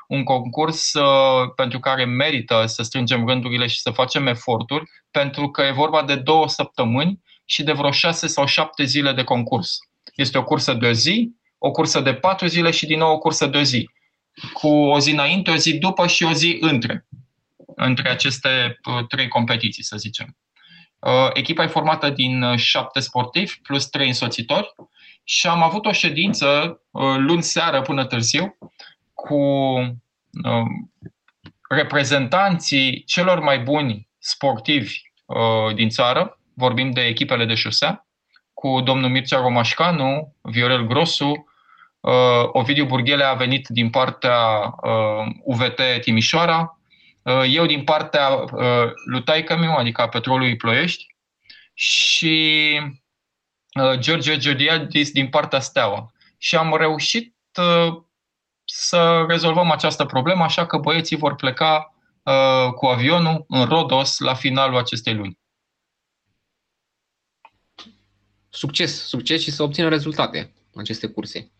un 0.08 0.24
concurs 0.24 0.92
uh, 0.92 1.52
pentru 1.54 1.78
care 1.78 2.04
merită 2.04 2.64
să 2.66 2.82
strângem 2.82 3.26
rândurile 3.26 3.66
și 3.66 3.80
să 3.80 3.90
facem 3.90 4.26
eforturi, 4.26 4.84
pentru 5.10 5.50
că 5.50 5.62
e 5.62 5.72
vorba 5.72 6.02
de 6.02 6.16
două 6.16 6.48
săptămâni 6.48 7.20
și 7.44 7.62
de 7.62 7.72
vreo 7.72 7.90
șase 7.90 8.26
sau 8.26 8.46
șapte 8.46 8.84
zile 8.84 9.12
de 9.12 9.24
concurs. 9.24 9.78
Este 10.14 10.38
o 10.38 10.44
cursă 10.44 10.74
de 10.74 10.86
o 10.86 10.92
zi, 10.92 11.30
o 11.58 11.70
cursă 11.70 12.00
de 12.00 12.14
patru 12.14 12.46
zile 12.46 12.70
și 12.70 12.86
din 12.86 12.98
nou 12.98 13.12
o 13.12 13.18
cursă 13.18 13.46
de 13.46 13.58
o 13.58 13.62
zi. 13.62 13.90
Cu 14.52 14.68
o 14.68 14.98
zi 14.98 15.10
înainte, 15.10 15.50
o 15.50 15.56
zi 15.56 15.78
după 15.78 16.06
și 16.06 16.24
o 16.24 16.32
zi 16.32 16.56
între 16.60 17.06
între 17.80 18.08
aceste 18.08 18.78
uh, 18.84 19.06
trei 19.06 19.28
competiții, 19.28 19.82
să 19.82 19.96
zicem. 19.96 20.36
Uh, 20.98 21.30
echipa 21.32 21.62
e 21.62 21.66
formată 21.66 22.10
din 22.10 22.42
uh, 22.42 22.58
șapte 22.58 23.00
sportivi 23.00 23.58
plus 23.62 23.86
trei 23.86 24.06
însoțitori 24.06 24.74
și 25.24 25.46
am 25.46 25.62
avut 25.62 25.86
o 25.86 25.92
ședință 25.92 26.80
luni 27.16 27.42
seară 27.42 27.82
până 27.82 28.04
târziu 28.04 28.58
cu 29.14 29.38
reprezentanții 31.68 33.04
celor 33.04 33.40
mai 33.40 33.58
buni 33.58 34.08
sportivi 34.18 34.94
din 35.74 35.88
țară, 35.88 36.38
vorbim 36.54 36.90
de 36.90 37.00
echipele 37.00 37.44
de 37.44 37.54
șosea, 37.54 38.06
cu 38.54 38.80
domnul 38.80 39.10
Mircea 39.10 39.40
Romașcanu, 39.40 40.36
Viorel 40.42 40.86
Grosu, 40.86 41.44
Ovidiu 42.52 42.84
Burghele 42.84 43.24
a 43.24 43.34
venit 43.34 43.68
din 43.68 43.90
partea 43.90 44.74
UVT 45.44 45.80
Timișoara, 46.00 46.79
Uh, 46.79 46.79
eu 47.46 47.66
din 47.66 47.84
partea 47.84 48.28
uh, 48.28 48.90
lui 49.04 49.22
taică 49.22 49.56
meu, 49.56 49.74
adică 49.74 50.02
a 50.02 50.08
Petrolului 50.08 50.56
Ploiești, 50.56 51.06
și 51.74 52.80
uh, 53.80 53.98
George 53.98 54.36
Georgiadis 54.36 55.10
din 55.10 55.28
partea 55.28 55.60
Steaua. 55.60 56.12
Și 56.38 56.56
am 56.56 56.76
reușit 56.76 57.34
să 58.64 59.24
rezolvăm 59.28 59.70
această 59.70 60.04
problemă, 60.04 60.44
așa 60.44 60.66
că 60.66 60.78
băieții 60.78 61.16
vor 61.16 61.34
pleca 61.34 61.94
cu 62.74 62.86
avionul 62.86 63.44
în 63.48 63.64
Rodos 63.64 64.18
la 64.18 64.34
finalul 64.34 64.78
acestei 64.78 65.14
luni. 65.14 65.38
Succes, 68.48 69.06
succes 69.06 69.42
și 69.42 69.50
să 69.50 69.62
obțină 69.62 69.88
rezultate 69.88 70.54
în 70.72 70.80
aceste 70.80 71.06
curse. 71.06 71.52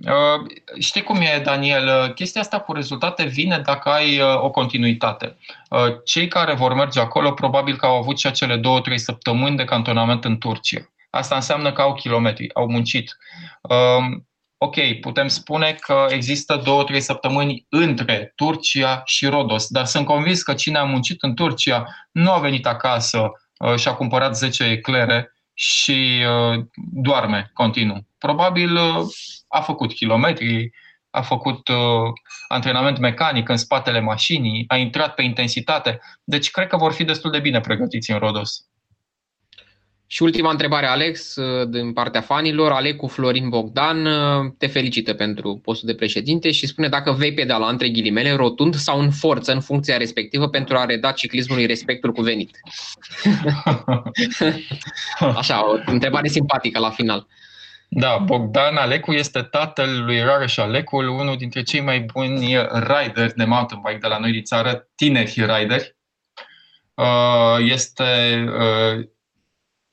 Uh, 0.00 0.46
știi 0.78 1.02
cum 1.02 1.20
e, 1.20 1.40
Daniel? 1.44 1.86
Uh, 1.86 2.14
chestia 2.14 2.40
asta 2.40 2.60
cu 2.60 2.72
rezultate 2.72 3.24
vine 3.24 3.58
dacă 3.58 3.88
ai 3.88 4.18
uh, 4.18 4.42
o 4.42 4.50
continuitate. 4.50 5.36
Cei 6.04 6.28
care 6.28 6.54
vor 6.54 6.74
merge 6.74 7.00
acolo 7.00 7.32
probabil 7.32 7.76
că 7.76 7.86
au 7.86 7.96
avut 7.96 8.18
și 8.18 8.26
acele 8.26 8.56
două, 8.56 8.80
trei 8.80 8.98
săptămâni 8.98 9.56
de 9.56 9.64
cantonament 9.64 10.24
în 10.24 10.38
Turcia. 10.38 10.92
Asta 11.10 11.34
înseamnă 11.34 11.72
că 11.72 11.82
au 11.82 11.94
kilometri, 11.94 12.54
au 12.54 12.66
muncit. 12.68 13.16
Um, 13.60 14.28
ok, 14.56 14.76
putem 15.00 15.28
spune 15.28 15.72
că 15.72 16.06
există 16.08 16.60
două, 16.64 16.84
trei 16.84 17.00
săptămâni 17.00 17.66
între 17.68 18.32
Turcia 18.36 19.02
și 19.04 19.26
Rodos, 19.26 19.68
dar 19.68 19.84
sunt 19.84 20.06
convins 20.06 20.42
că 20.42 20.54
cine 20.54 20.78
a 20.78 20.84
muncit 20.84 21.22
în 21.22 21.34
Turcia 21.34 21.84
nu 22.12 22.30
a 22.30 22.38
venit 22.38 22.66
acasă 22.66 23.30
și 23.76 23.88
a 23.88 23.94
cumpărat 23.94 24.36
10 24.36 24.64
eclere 24.64 25.32
și 25.62 26.24
doarme 26.92 27.50
continuu. 27.52 28.06
Probabil 28.18 28.78
a 29.48 29.60
făcut 29.60 29.92
kilometri, 29.92 30.70
a 31.10 31.22
făcut 31.22 31.68
uh, 31.68 31.76
antrenament 32.48 32.98
mecanic 32.98 33.48
în 33.48 33.56
spatele 33.56 34.00
mașinii, 34.00 34.64
a 34.68 34.76
intrat 34.76 35.14
pe 35.14 35.22
intensitate. 35.22 36.00
Deci 36.24 36.50
cred 36.50 36.68
că 36.68 36.76
vor 36.76 36.92
fi 36.92 37.04
destul 37.04 37.30
de 37.30 37.40
bine 37.40 37.60
pregătiți 37.60 38.10
în 38.10 38.18
Rodos. 38.18 38.66
Și 40.12 40.22
ultima 40.22 40.50
întrebare, 40.50 40.86
Alex, 40.86 41.36
uh, 41.36 41.68
din 41.68 41.92
partea 41.92 42.20
fanilor. 42.20 42.72
Alecu 42.72 43.06
Florin 43.06 43.48
Bogdan 43.48 44.06
uh, 44.06 44.52
te 44.58 44.66
felicită 44.66 45.14
pentru 45.14 45.60
postul 45.62 45.88
de 45.88 45.94
președinte 45.94 46.50
și 46.50 46.66
spune 46.66 46.88
dacă 46.88 47.12
vei 47.12 47.34
pedala 47.34 47.68
între 47.68 47.88
ghilimele 47.88 48.32
rotund 48.32 48.74
sau 48.74 49.00
în 49.00 49.10
forță 49.10 49.52
în 49.52 49.60
funcția 49.60 49.96
respectivă 49.96 50.48
pentru 50.48 50.76
a 50.76 50.84
reda 50.84 51.12
ciclismului 51.12 51.66
respectul 51.66 52.12
cuvenit. 52.12 52.56
Așa, 55.36 55.68
o 55.68 55.78
întrebare 55.86 56.28
simpatică 56.28 56.78
la 56.78 56.90
final. 56.90 57.26
Da, 57.88 58.16
Bogdan 58.24 58.76
Alecu 58.76 59.12
este 59.12 59.42
tatăl 59.42 60.02
lui 60.04 60.20
Rareș 60.20 60.56
Alecul, 60.56 61.08
unul 61.08 61.36
dintre 61.36 61.62
cei 61.62 61.80
mai 61.80 62.00
buni 62.00 62.56
rideri 62.72 63.34
de 63.34 63.44
mountain 63.44 63.80
bike 63.84 63.98
de 64.00 64.06
la 64.06 64.18
noi 64.18 64.32
din 64.32 64.42
țară, 64.42 64.88
tineri 64.94 65.34
rideri. 65.46 65.96
Uh, 66.94 67.56
este 67.58 68.04
uh, 68.46 69.10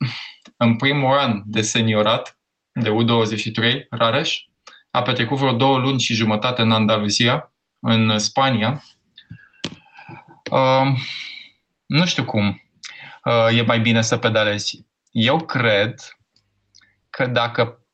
în 0.56 0.76
primul 0.76 1.18
an 1.18 1.42
de 1.44 1.62
seniorat, 1.62 2.38
de 2.72 2.90
U23, 2.90 3.86
Rareș. 3.90 4.44
A 4.90 5.02
petrecut 5.02 5.38
vreo 5.38 5.52
două 5.52 5.78
luni 5.78 6.00
și 6.00 6.14
jumătate 6.14 6.62
în 6.62 6.72
Andaluzia, 6.72 7.52
în 7.80 8.18
Spania. 8.18 8.82
Uh, 10.50 10.98
nu 11.86 12.06
știu 12.06 12.24
cum 12.24 12.62
e 13.50 13.62
mai 13.62 13.80
bine 13.80 14.02
să 14.02 14.16
pedalezi. 14.16 14.86
Eu 15.10 15.44
cred 15.44 16.18
că 17.10 17.26
dacă 17.26 17.86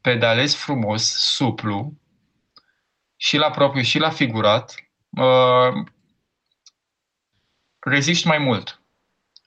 pedalezi 0.00 0.56
frumos, 0.56 1.02
suplu, 1.04 1.92
și 3.16 3.36
la 3.36 3.50
propriu 3.50 3.82
și 3.82 3.98
la 3.98 4.10
figurat, 4.10 4.74
uh, 5.10 5.86
reziști 7.78 8.26
mai 8.26 8.38
mult. 8.38 8.82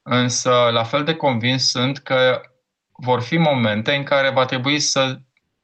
Însă, 0.10 0.52
la 0.72 0.84
fel 0.84 1.04
de 1.04 1.16
convins 1.16 1.70
sunt 1.70 1.98
că 1.98 2.42
vor 2.92 3.22
fi 3.22 3.38
momente 3.38 3.96
în 3.96 4.04
care 4.04 4.30
va 4.30 4.46
trebui 4.46 4.80
să 4.80 5.20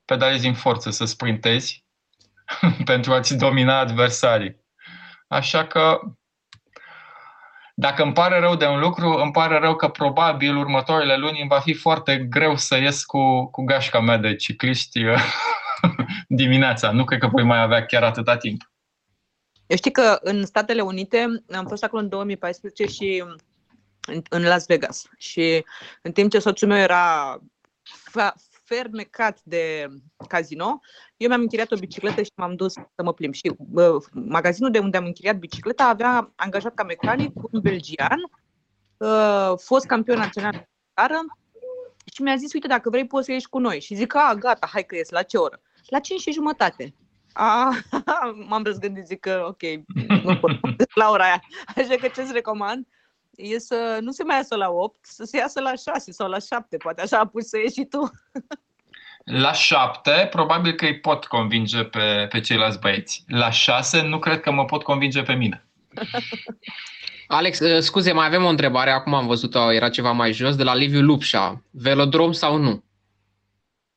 pedalezi 0.06 0.47
în 0.47 0.53
forță, 0.53 0.89
să 0.89 1.06
sprintezi 1.06 1.86
pentru 2.86 3.13
a-ți 3.13 3.38
domina 3.38 3.79
adversarii. 3.79 4.62
Așa 5.27 5.67
că 5.67 5.99
dacă 7.75 8.03
îmi 8.03 8.13
pare 8.13 8.39
rău 8.39 8.56
de 8.56 8.65
un 8.65 8.79
lucru, 8.79 9.10
îmi 9.10 9.32
pare 9.32 9.60
rău 9.60 9.75
că 9.75 9.88
probabil 9.88 10.58
următoarele 10.58 11.17
luni 11.17 11.39
îmi 11.39 11.49
va 11.49 11.60
fi 11.60 11.73
foarte 11.73 12.17
greu 12.17 12.56
să 12.56 12.77
ies 12.77 13.03
cu, 13.03 13.49
cu 13.49 13.63
gașca 13.63 13.99
mea 13.99 14.17
de 14.17 14.36
cicliști 14.36 14.99
dimineața. 16.27 16.91
Nu 16.91 17.03
cred 17.03 17.19
că 17.19 17.27
voi 17.27 17.43
mai 17.43 17.62
avea 17.62 17.86
chiar 17.86 18.03
atâta 18.03 18.38
timp. 18.38 18.71
Eu 19.67 19.77
știu 19.77 19.91
că 19.91 20.17
în 20.21 20.45
Statele 20.45 20.82
Unite 20.82 21.43
am 21.56 21.65
fost 21.65 21.84
acolo 21.84 22.01
în 22.01 22.10
2014 22.10 22.86
și 22.86 23.23
în, 24.08 24.22
în 24.30 24.44
Las 24.44 24.66
Vegas. 24.66 25.06
Și 25.18 25.66
în 26.02 26.12
timp 26.12 26.32
ce 26.32 26.39
soțul 26.39 26.68
meu 26.68 26.78
era 26.78 27.39
fermecat 28.63 29.39
de 29.44 29.88
casino, 30.28 30.80
eu 31.18 31.28
mi-am 31.28 31.42
închiriat 31.42 31.72
o 31.72 31.78
bicicletă 31.78 32.22
și 32.22 32.32
m-am 32.36 32.56
dus 32.56 32.74
să 32.74 33.04
mă 33.04 33.13
plimb. 33.13 33.34
Și 33.34 33.52
uh, 33.74 34.04
magazinul 34.12 34.72
de 34.72 34.80
unde 34.80 34.98
am 34.98 35.06
închiriat 35.06 35.36
bicicleta 35.38 35.84
avea 35.84 36.32
angajat 36.36 36.74
ca 36.74 36.84
mecanic 36.84 37.32
un 37.52 37.62
belgian, 37.62 38.20
uh, 38.98 39.54
fost 39.58 39.86
campion 39.86 40.18
național 40.18 40.52
de 40.52 40.68
țară, 40.96 41.20
și 42.13 42.22
mi-a 42.22 42.36
zis, 42.36 42.54
uite, 42.54 42.68
dacă 42.68 42.89
vrei 42.89 43.08
poți 43.08 43.26
să 43.26 43.32
ieși 43.32 43.50
cu 43.50 43.60
noi. 43.60 43.80
Și 43.80 43.96
zic, 43.96 44.16
a, 44.16 44.36
gata, 44.39 44.68
hai 44.72 44.86
că 44.86 44.96
ies, 44.96 45.10
la 45.10 45.22
ce 45.22 45.38
oră? 45.38 45.62
La 45.86 46.00
5 46.00 46.22
și 46.22 46.32
jumătate. 46.32 46.94
A, 47.34 47.70
m-am 48.50 48.63
răzgândit, 48.63 49.06
zic 49.06 49.20
că 49.20 49.46
ok, 49.48 49.62
nu 50.24 50.38
pot 50.38 50.52
la 50.96 51.10
ora 51.10 51.24
aia. 51.24 51.44
Așa 51.76 51.96
că 51.96 52.08
ce-ți 52.08 52.34
recomand 52.34 52.88
e 53.36 53.60
să 53.60 53.98
nu 54.02 54.12
se 54.12 54.24
mai 54.24 54.36
iasă 54.36 54.56
la 54.56 54.69
8, 54.69 54.96
să 55.02 55.24
se 55.24 55.38
iasă 55.38 55.62
la 55.62 55.76
6 55.76 56.12
sau 56.12 56.30
la 56.30 56.39
7, 56.39 56.78
poate 56.78 57.02
așa 57.02 57.19
apuci 57.19 57.43
să 57.43 57.58
ieși 57.58 57.74
și 57.74 57.86
tu. 57.86 58.12
La 59.24 59.54
7, 59.54 60.28
probabil 60.32 60.74
că 60.74 60.86
îi 60.86 61.00
pot 61.00 61.26
convinge 61.26 61.84
pe, 61.84 62.28
pe 62.30 62.39
ceilalți 62.39 62.80
băieți. 62.80 63.24
La 63.28 63.50
6, 63.50 64.02
nu 64.02 64.19
cred 64.19 64.39
că 64.39 64.52
mă 64.52 64.65
pot 64.65 64.84
convinge 64.84 65.22
pe 65.22 65.34
mine. 65.34 65.67
Alex, 67.28 67.60
uh, 67.60 67.82
scuze, 67.82 68.12
mai 68.12 68.26
avem 68.26 68.43
o 68.43 68.50
întrebare, 68.50 68.91
acum 68.91 69.13
am 69.13 69.28
văzut-o, 69.28 69.72
era 69.72 69.89
ceva 69.89 70.12
mai 70.12 70.34
jos, 70.34 70.56
de 70.56 70.63
la 70.63 70.76
Liviu 70.76 71.02
Lupșa. 71.02 71.63
Velodrom 71.72 72.32
sau 72.32 72.58
nu? 72.58 72.84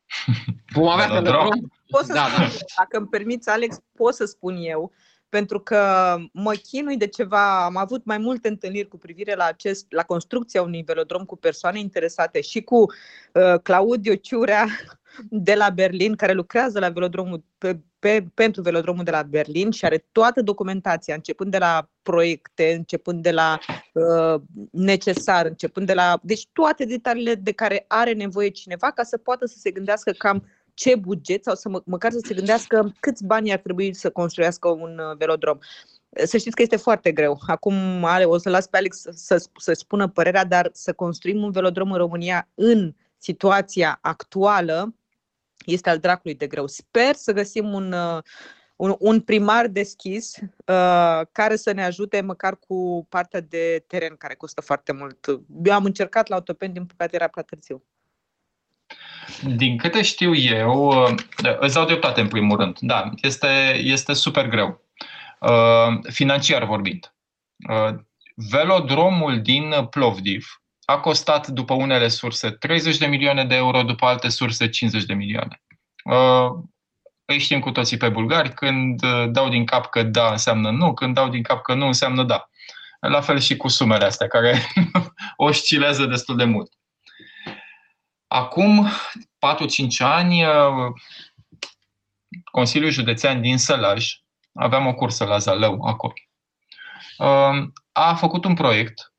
Vom 0.74 0.88
avea 0.88 1.06
velodrom? 1.06 1.32
velodrom? 1.32 1.60
Pot 1.90 2.04
să 2.04 2.12
da, 2.12 2.26
spun, 2.26 2.42
da. 2.42 2.48
Dacă 2.76 2.96
îmi 2.96 3.08
permiți, 3.08 3.48
Alex, 3.48 3.76
pot 3.96 4.14
să 4.14 4.24
spun 4.24 4.56
eu, 4.56 4.92
pentru 5.28 5.60
că 5.60 6.14
mă 6.32 6.52
chinui 6.52 6.96
de 6.96 7.06
ceva, 7.06 7.64
am 7.64 7.76
avut 7.76 8.04
mai 8.04 8.18
multe 8.18 8.48
întâlniri 8.48 8.88
cu 8.88 8.98
privire 8.98 9.34
la, 9.34 9.44
acest, 9.44 9.86
la 9.88 10.02
construcția 10.02 10.62
unui 10.62 10.82
velodrom 10.82 11.24
cu 11.24 11.36
persoane 11.36 11.78
interesate 11.78 12.40
și 12.40 12.62
cu 12.62 12.80
uh, 12.80 13.60
Claudio 13.62 14.14
Ciurea 14.14 14.66
de 15.46 15.54
la 15.54 15.70
Berlin, 15.70 16.14
care 16.14 16.32
lucrează 16.32 16.78
la 16.78 16.88
velodromul, 16.88 17.44
pe, 17.58 17.80
pe, 17.98 18.26
pentru 18.34 18.62
velodromul 18.62 19.04
de 19.04 19.10
la 19.10 19.22
Berlin 19.22 19.70
și 19.70 19.84
are 19.84 20.06
toată 20.12 20.42
documentația, 20.42 21.14
începând 21.14 21.50
de 21.50 21.58
la 21.58 21.88
proiecte, 22.02 22.74
începând 22.74 23.22
de 23.22 23.30
la 23.30 23.58
uh, 23.92 24.40
necesar, 24.70 25.46
începând 25.46 25.86
de 25.86 25.94
la. 25.94 26.18
Deci 26.22 26.48
toate 26.52 26.84
detaliile 26.84 27.34
de 27.34 27.52
care 27.52 27.84
are 27.88 28.12
nevoie 28.12 28.48
cineva 28.48 28.90
ca 28.90 29.02
să 29.02 29.16
poată 29.16 29.46
să 29.46 29.58
se 29.58 29.70
gândească 29.70 30.10
cam 30.10 30.46
ce 30.76 30.96
buget 30.96 31.44
sau 31.44 31.54
să 31.54 31.68
mă, 31.68 31.82
măcar 31.84 32.12
să 32.12 32.20
se 32.26 32.34
gândească 32.34 32.92
câți 33.00 33.24
bani 33.24 33.52
ar 33.52 33.58
trebui 33.58 33.94
să 33.94 34.10
construiască 34.10 34.68
un 34.68 34.98
uh, 34.98 35.16
velodrom. 35.16 35.58
Să 36.24 36.36
știți 36.36 36.56
că 36.56 36.62
este 36.62 36.76
foarte 36.76 37.12
greu. 37.12 37.38
Acum 37.46 38.04
are, 38.04 38.24
o 38.24 38.38
să 38.38 38.48
las 38.48 38.66
pe 38.66 38.76
Alex 38.76 39.00
să, 39.00 39.10
să, 39.14 39.46
să 39.56 39.72
spună 39.72 40.08
părerea, 40.08 40.44
dar 40.44 40.70
să 40.72 40.92
construim 40.92 41.42
un 41.42 41.50
velodrom 41.50 41.90
în 41.90 41.98
România 41.98 42.48
în 42.54 42.94
situația 43.18 43.98
actuală 44.02 44.94
este 45.66 45.90
al 45.90 45.98
dracului 45.98 46.36
de 46.36 46.46
greu. 46.46 46.66
Sper 46.66 47.14
să 47.14 47.32
găsim 47.32 47.72
un, 47.72 47.92
uh, 47.92 48.18
un, 48.76 48.94
un 48.98 49.20
primar 49.20 49.66
deschis 49.66 50.36
uh, 50.36 51.20
care 51.32 51.56
să 51.56 51.72
ne 51.72 51.84
ajute 51.84 52.20
măcar 52.20 52.56
cu 52.56 53.06
partea 53.08 53.40
de 53.40 53.84
teren 53.86 54.16
care 54.16 54.34
costă 54.34 54.60
foarte 54.60 54.92
mult. 54.92 55.26
Eu 55.64 55.72
am 55.72 55.84
încercat 55.84 56.28
la 56.28 56.34
autopen, 56.34 56.72
din 56.72 56.86
păcate 56.86 57.14
era 57.14 57.28
prea 57.28 57.42
târziu. 57.42 57.84
Din 59.42 59.76
câte 59.76 60.02
știu 60.02 60.34
eu, 60.34 60.86
uh, 60.86 61.14
îți 61.58 61.74
dau 61.74 61.84
dreptate 61.84 62.20
în 62.20 62.28
primul 62.28 62.56
rând. 62.56 62.78
Da, 62.80 63.10
este, 63.20 63.80
este 63.82 64.12
super 64.12 64.48
greu. 64.48 64.84
Uh, 65.40 66.10
financiar 66.12 66.64
vorbind. 66.64 67.14
Velodromul 68.34 69.42
din 69.42 69.74
Plovdiv 69.90 70.60
a 70.84 70.98
costat, 70.98 71.46
după 71.46 71.74
unele 71.74 72.08
surse, 72.08 72.50
30 72.50 72.98
de 72.98 73.06
milioane 73.06 73.44
de 73.44 73.54
euro, 73.54 73.82
după 73.82 74.06
alte 74.06 74.28
surse, 74.28 74.68
50 74.68 75.04
de 75.04 75.14
milioane. 75.14 75.62
Îi 77.24 77.38
știm 77.38 77.60
cu 77.60 77.70
toții 77.70 77.96
pe 77.96 78.08
bulgari, 78.08 78.54
când 78.54 79.00
dau 79.30 79.48
din 79.48 79.64
cap 79.64 79.86
că 79.90 80.02
da 80.02 80.30
înseamnă 80.30 80.70
nu, 80.70 80.94
când 80.94 81.14
dau 81.14 81.28
din 81.28 81.42
cap 81.42 81.62
că 81.62 81.74
nu 81.74 81.86
înseamnă 81.86 82.22
da. 82.22 82.48
La 83.00 83.20
fel 83.20 83.38
și 83.38 83.56
cu 83.56 83.68
sumele 83.68 84.04
astea, 84.04 84.26
care 84.26 84.58
oscilează 85.36 86.06
destul 86.06 86.36
de 86.36 86.44
mult. 86.44 86.72
Acum 88.26 88.88
4-5 88.88 88.90
ani, 89.98 90.44
Consiliul 92.44 92.90
Județean 92.90 93.40
din 93.40 93.58
Sălaj, 93.58 94.20
aveam 94.52 94.86
o 94.86 94.94
cursă 94.94 95.24
la 95.24 95.38
Zalău 95.38 95.82
acolo, 95.82 96.12
a 97.92 98.14
făcut 98.14 98.44
un 98.44 98.54
proiect, 98.54 99.12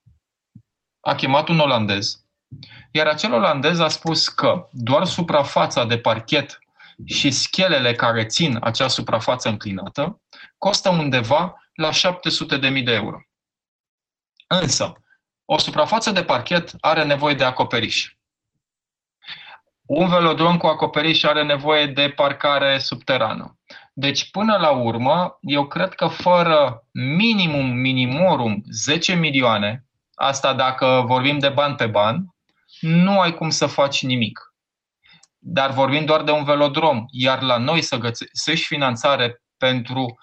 a 0.99 1.15
chemat 1.15 1.47
un 1.47 1.59
olandez, 1.59 2.25
iar 2.91 3.07
acel 3.07 3.33
olandez 3.33 3.79
a 3.79 3.87
spus 3.87 4.27
că 4.27 4.67
doar 4.71 5.05
suprafața 5.05 5.85
de 5.85 5.97
parchet 5.97 6.59
și 7.05 7.31
schelele 7.31 7.93
care 7.93 8.25
țin 8.25 8.57
acea 8.61 8.87
suprafață 8.87 9.49
înclinată 9.49 10.21
costă 10.57 10.89
undeva 10.89 11.61
la 11.73 11.89
700.000 11.89 12.83
de 12.83 12.91
euro. 12.91 13.21
Însă, 14.47 14.93
o 15.45 15.57
suprafață 15.57 16.11
de 16.11 16.23
parchet 16.23 16.73
are 16.79 17.03
nevoie 17.03 17.35
de 17.35 17.43
acoperiș. 17.43 18.16
Un 19.87 20.09
velodrom 20.09 20.57
cu 20.57 20.67
acoperiș 20.67 21.23
are 21.23 21.43
nevoie 21.43 21.85
de 21.85 22.13
parcare 22.15 22.77
subterană. 22.77 23.57
Deci, 23.93 24.31
până 24.31 24.57
la 24.57 24.69
urmă, 24.69 25.37
eu 25.41 25.67
cred 25.67 25.93
că 25.93 26.07
fără 26.07 26.83
minimum, 26.91 27.65
minimorum 27.69 28.63
10 28.71 29.13
milioane, 29.13 29.85
asta 30.13 30.53
dacă 30.53 31.03
vorbim 31.05 31.39
de 31.39 31.49
bani 31.49 31.75
pe 31.75 31.85
bani, 31.85 32.25
nu 32.79 33.19
ai 33.19 33.33
cum 33.33 33.49
să 33.49 33.65
faci 33.65 34.03
nimic. 34.03 34.39
Dar 35.37 35.71
vorbim 35.71 36.05
doar 36.05 36.23
de 36.23 36.31
un 36.31 36.43
velodrom, 36.43 37.05
iar 37.09 37.41
la 37.41 37.57
noi 37.57 37.81
să 37.81 37.97
găsești 37.97 38.65
finanțare 38.65 39.41
pentru 39.57 40.19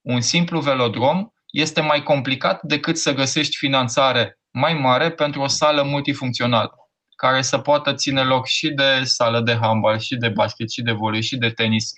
un 0.00 0.20
simplu 0.20 0.60
velodrom 0.60 1.26
este 1.50 1.80
mai 1.80 2.02
complicat 2.02 2.62
decât 2.62 2.96
să 2.96 3.14
găsești 3.14 3.56
finanțare 3.56 4.38
mai 4.50 4.74
mare 4.74 5.10
pentru 5.10 5.40
o 5.40 5.46
sală 5.46 5.82
multifuncțională, 5.82 6.74
care 7.16 7.42
să 7.42 7.58
poată 7.58 7.94
ține 7.94 8.22
loc 8.24 8.46
și 8.46 8.70
de 8.70 9.02
sală 9.04 9.40
de 9.40 9.56
handbal, 9.56 9.98
și 9.98 10.16
de 10.16 10.28
basket, 10.28 10.70
și 10.70 10.82
de 10.82 10.92
volei, 10.92 11.22
și 11.22 11.36
de 11.36 11.50
tenis. 11.50 11.92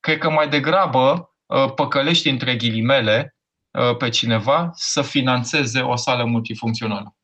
Cred 0.00 0.18
că 0.18 0.30
mai 0.30 0.48
degrabă 0.48 1.34
uh, 1.46 1.72
păcălești 1.74 2.28
între 2.28 2.56
ghilimele 2.56 3.36
uh, 3.70 3.96
pe 3.96 4.08
cineva 4.08 4.70
să 4.74 5.02
financeze 5.02 5.80
o 5.80 5.96
sală 5.96 6.24
multifuncțională. 6.24 7.14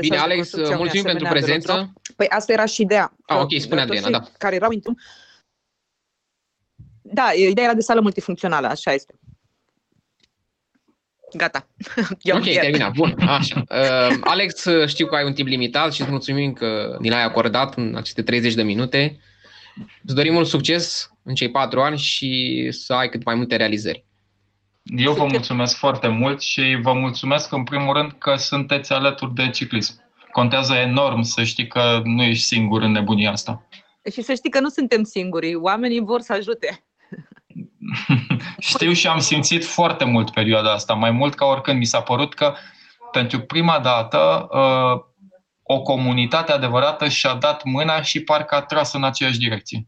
Bine, 0.00 0.16
Alex, 0.16 0.54
mulțumim 0.54 1.02
pentru 1.02 1.26
prezență. 1.28 1.92
Păi 2.16 2.28
asta 2.28 2.52
era 2.52 2.64
și 2.64 2.82
ideea. 2.82 3.16
Ah, 3.26 3.36
ok, 3.36 3.50
spune 3.58 3.80
Adriana, 3.80 4.10
da. 4.10 4.20
Care 4.38 4.54
erau 4.54 4.70
intru... 4.70 4.94
Da, 7.02 7.32
ideea 7.32 7.66
era 7.66 7.74
de 7.74 7.80
sală 7.80 8.00
multifuncțională, 8.00 8.66
așa 8.66 8.92
este. 8.92 9.14
Gata. 11.32 11.66
Eu 12.20 12.36
ok, 12.36 12.44
terminat. 12.44 12.92
Bun, 12.92 13.14
așa. 13.18 13.64
Uh, 13.68 14.16
Alex, 14.20 14.66
știu 14.86 15.06
că 15.06 15.14
ai 15.14 15.24
un 15.24 15.32
timp 15.32 15.48
limitat 15.48 15.92
și 15.92 16.00
îți 16.00 16.10
mulțumim 16.10 16.52
că 16.52 16.96
ni 17.00 17.08
l-ai 17.08 17.24
acordat 17.24 17.76
în 17.76 17.94
aceste 17.96 18.22
30 18.22 18.54
de 18.54 18.62
minute. 18.62 19.20
Îți 20.04 20.14
dorim 20.14 20.32
mult 20.32 20.46
succes 20.46 21.10
în 21.22 21.34
cei 21.34 21.50
patru 21.50 21.80
ani 21.80 21.98
și 21.98 22.68
să 22.70 22.92
ai 22.92 23.08
cât 23.08 23.24
mai 23.24 23.34
multe 23.34 23.56
realizări. 23.56 24.04
Eu 24.82 25.12
vă 25.12 25.24
mulțumesc 25.24 25.76
foarte 25.76 26.08
mult 26.08 26.40
și 26.40 26.78
vă 26.82 26.92
mulțumesc 26.92 27.52
în 27.52 27.64
primul 27.64 27.94
rând 27.94 28.12
că 28.18 28.36
sunteți 28.36 28.92
alături 28.92 29.34
de 29.34 29.50
ciclism. 29.50 30.00
Contează 30.32 30.74
enorm 30.74 31.22
să 31.22 31.42
știi 31.42 31.66
că 31.66 32.00
nu 32.04 32.22
ești 32.22 32.44
singur 32.44 32.82
în 32.82 32.90
nebunia 32.90 33.30
asta. 33.30 33.68
Și 34.12 34.22
să 34.22 34.34
știi 34.34 34.50
că 34.50 34.60
nu 34.60 34.68
suntem 34.68 35.02
singuri. 35.02 35.54
Oamenii 35.54 36.00
vor 36.00 36.20
să 36.20 36.32
ajute. 36.32 36.84
Știu 38.62 38.92
și 38.92 39.06
am 39.06 39.18
simțit 39.18 39.64
foarte 39.64 40.04
mult 40.04 40.30
perioada 40.30 40.72
asta, 40.72 40.94
mai 40.94 41.10
mult 41.10 41.34
ca 41.34 41.44
oricând. 41.44 41.78
Mi 41.78 41.84
s-a 41.84 42.00
părut 42.00 42.34
că 42.34 42.54
pentru 43.12 43.40
prima 43.40 43.80
dată 43.80 44.48
uh, 44.50 45.04
o 45.62 45.82
comunitate 45.82 46.52
adevărată 46.52 47.08
și-a 47.08 47.34
dat 47.34 47.64
mâna 47.64 48.02
și 48.02 48.20
parcă 48.20 48.54
a 48.54 48.62
tras 48.62 48.92
în 48.92 49.04
aceeași 49.04 49.38
direcție. 49.38 49.86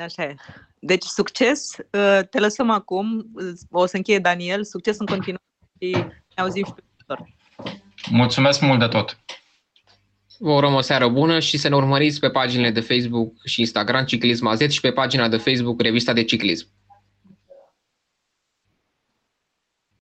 Așa 0.00 0.22
e. 0.22 0.34
Deci 0.80 1.02
succes, 1.02 1.76
uh, 1.78 2.20
te 2.30 2.40
lăsăm 2.40 2.70
acum, 2.70 3.26
o 3.70 3.86
să 3.86 3.96
încheie 3.96 4.18
Daniel, 4.18 4.64
succes 4.64 4.98
în 4.98 5.06
continuare 5.06 5.44
și 5.80 5.90
ne 5.90 6.42
auzim 6.42 6.64
și 6.64 6.72
pe 6.72 6.82
viitor. 6.96 7.28
Mulțumesc 8.10 8.60
mult 8.60 8.78
de 8.78 8.86
tot! 8.86 9.18
Vă 10.38 10.50
urăm 10.50 10.74
o 10.74 10.80
seară 10.80 11.08
bună 11.08 11.40
și 11.40 11.58
să 11.58 11.68
ne 11.68 11.76
urmăriți 11.76 12.20
pe 12.20 12.30
paginile 12.30 12.70
de 12.70 12.80
Facebook 12.80 13.32
și 13.44 13.60
Instagram 13.60 14.04
Ciclism 14.04 14.46
AZ 14.46 14.70
și 14.70 14.80
pe 14.80 14.92
pagina 14.92 15.28
de 15.28 15.36
Facebook 15.36 15.80
Revista 15.80 16.12
de 16.12 16.24
Ciclism. 16.24 16.74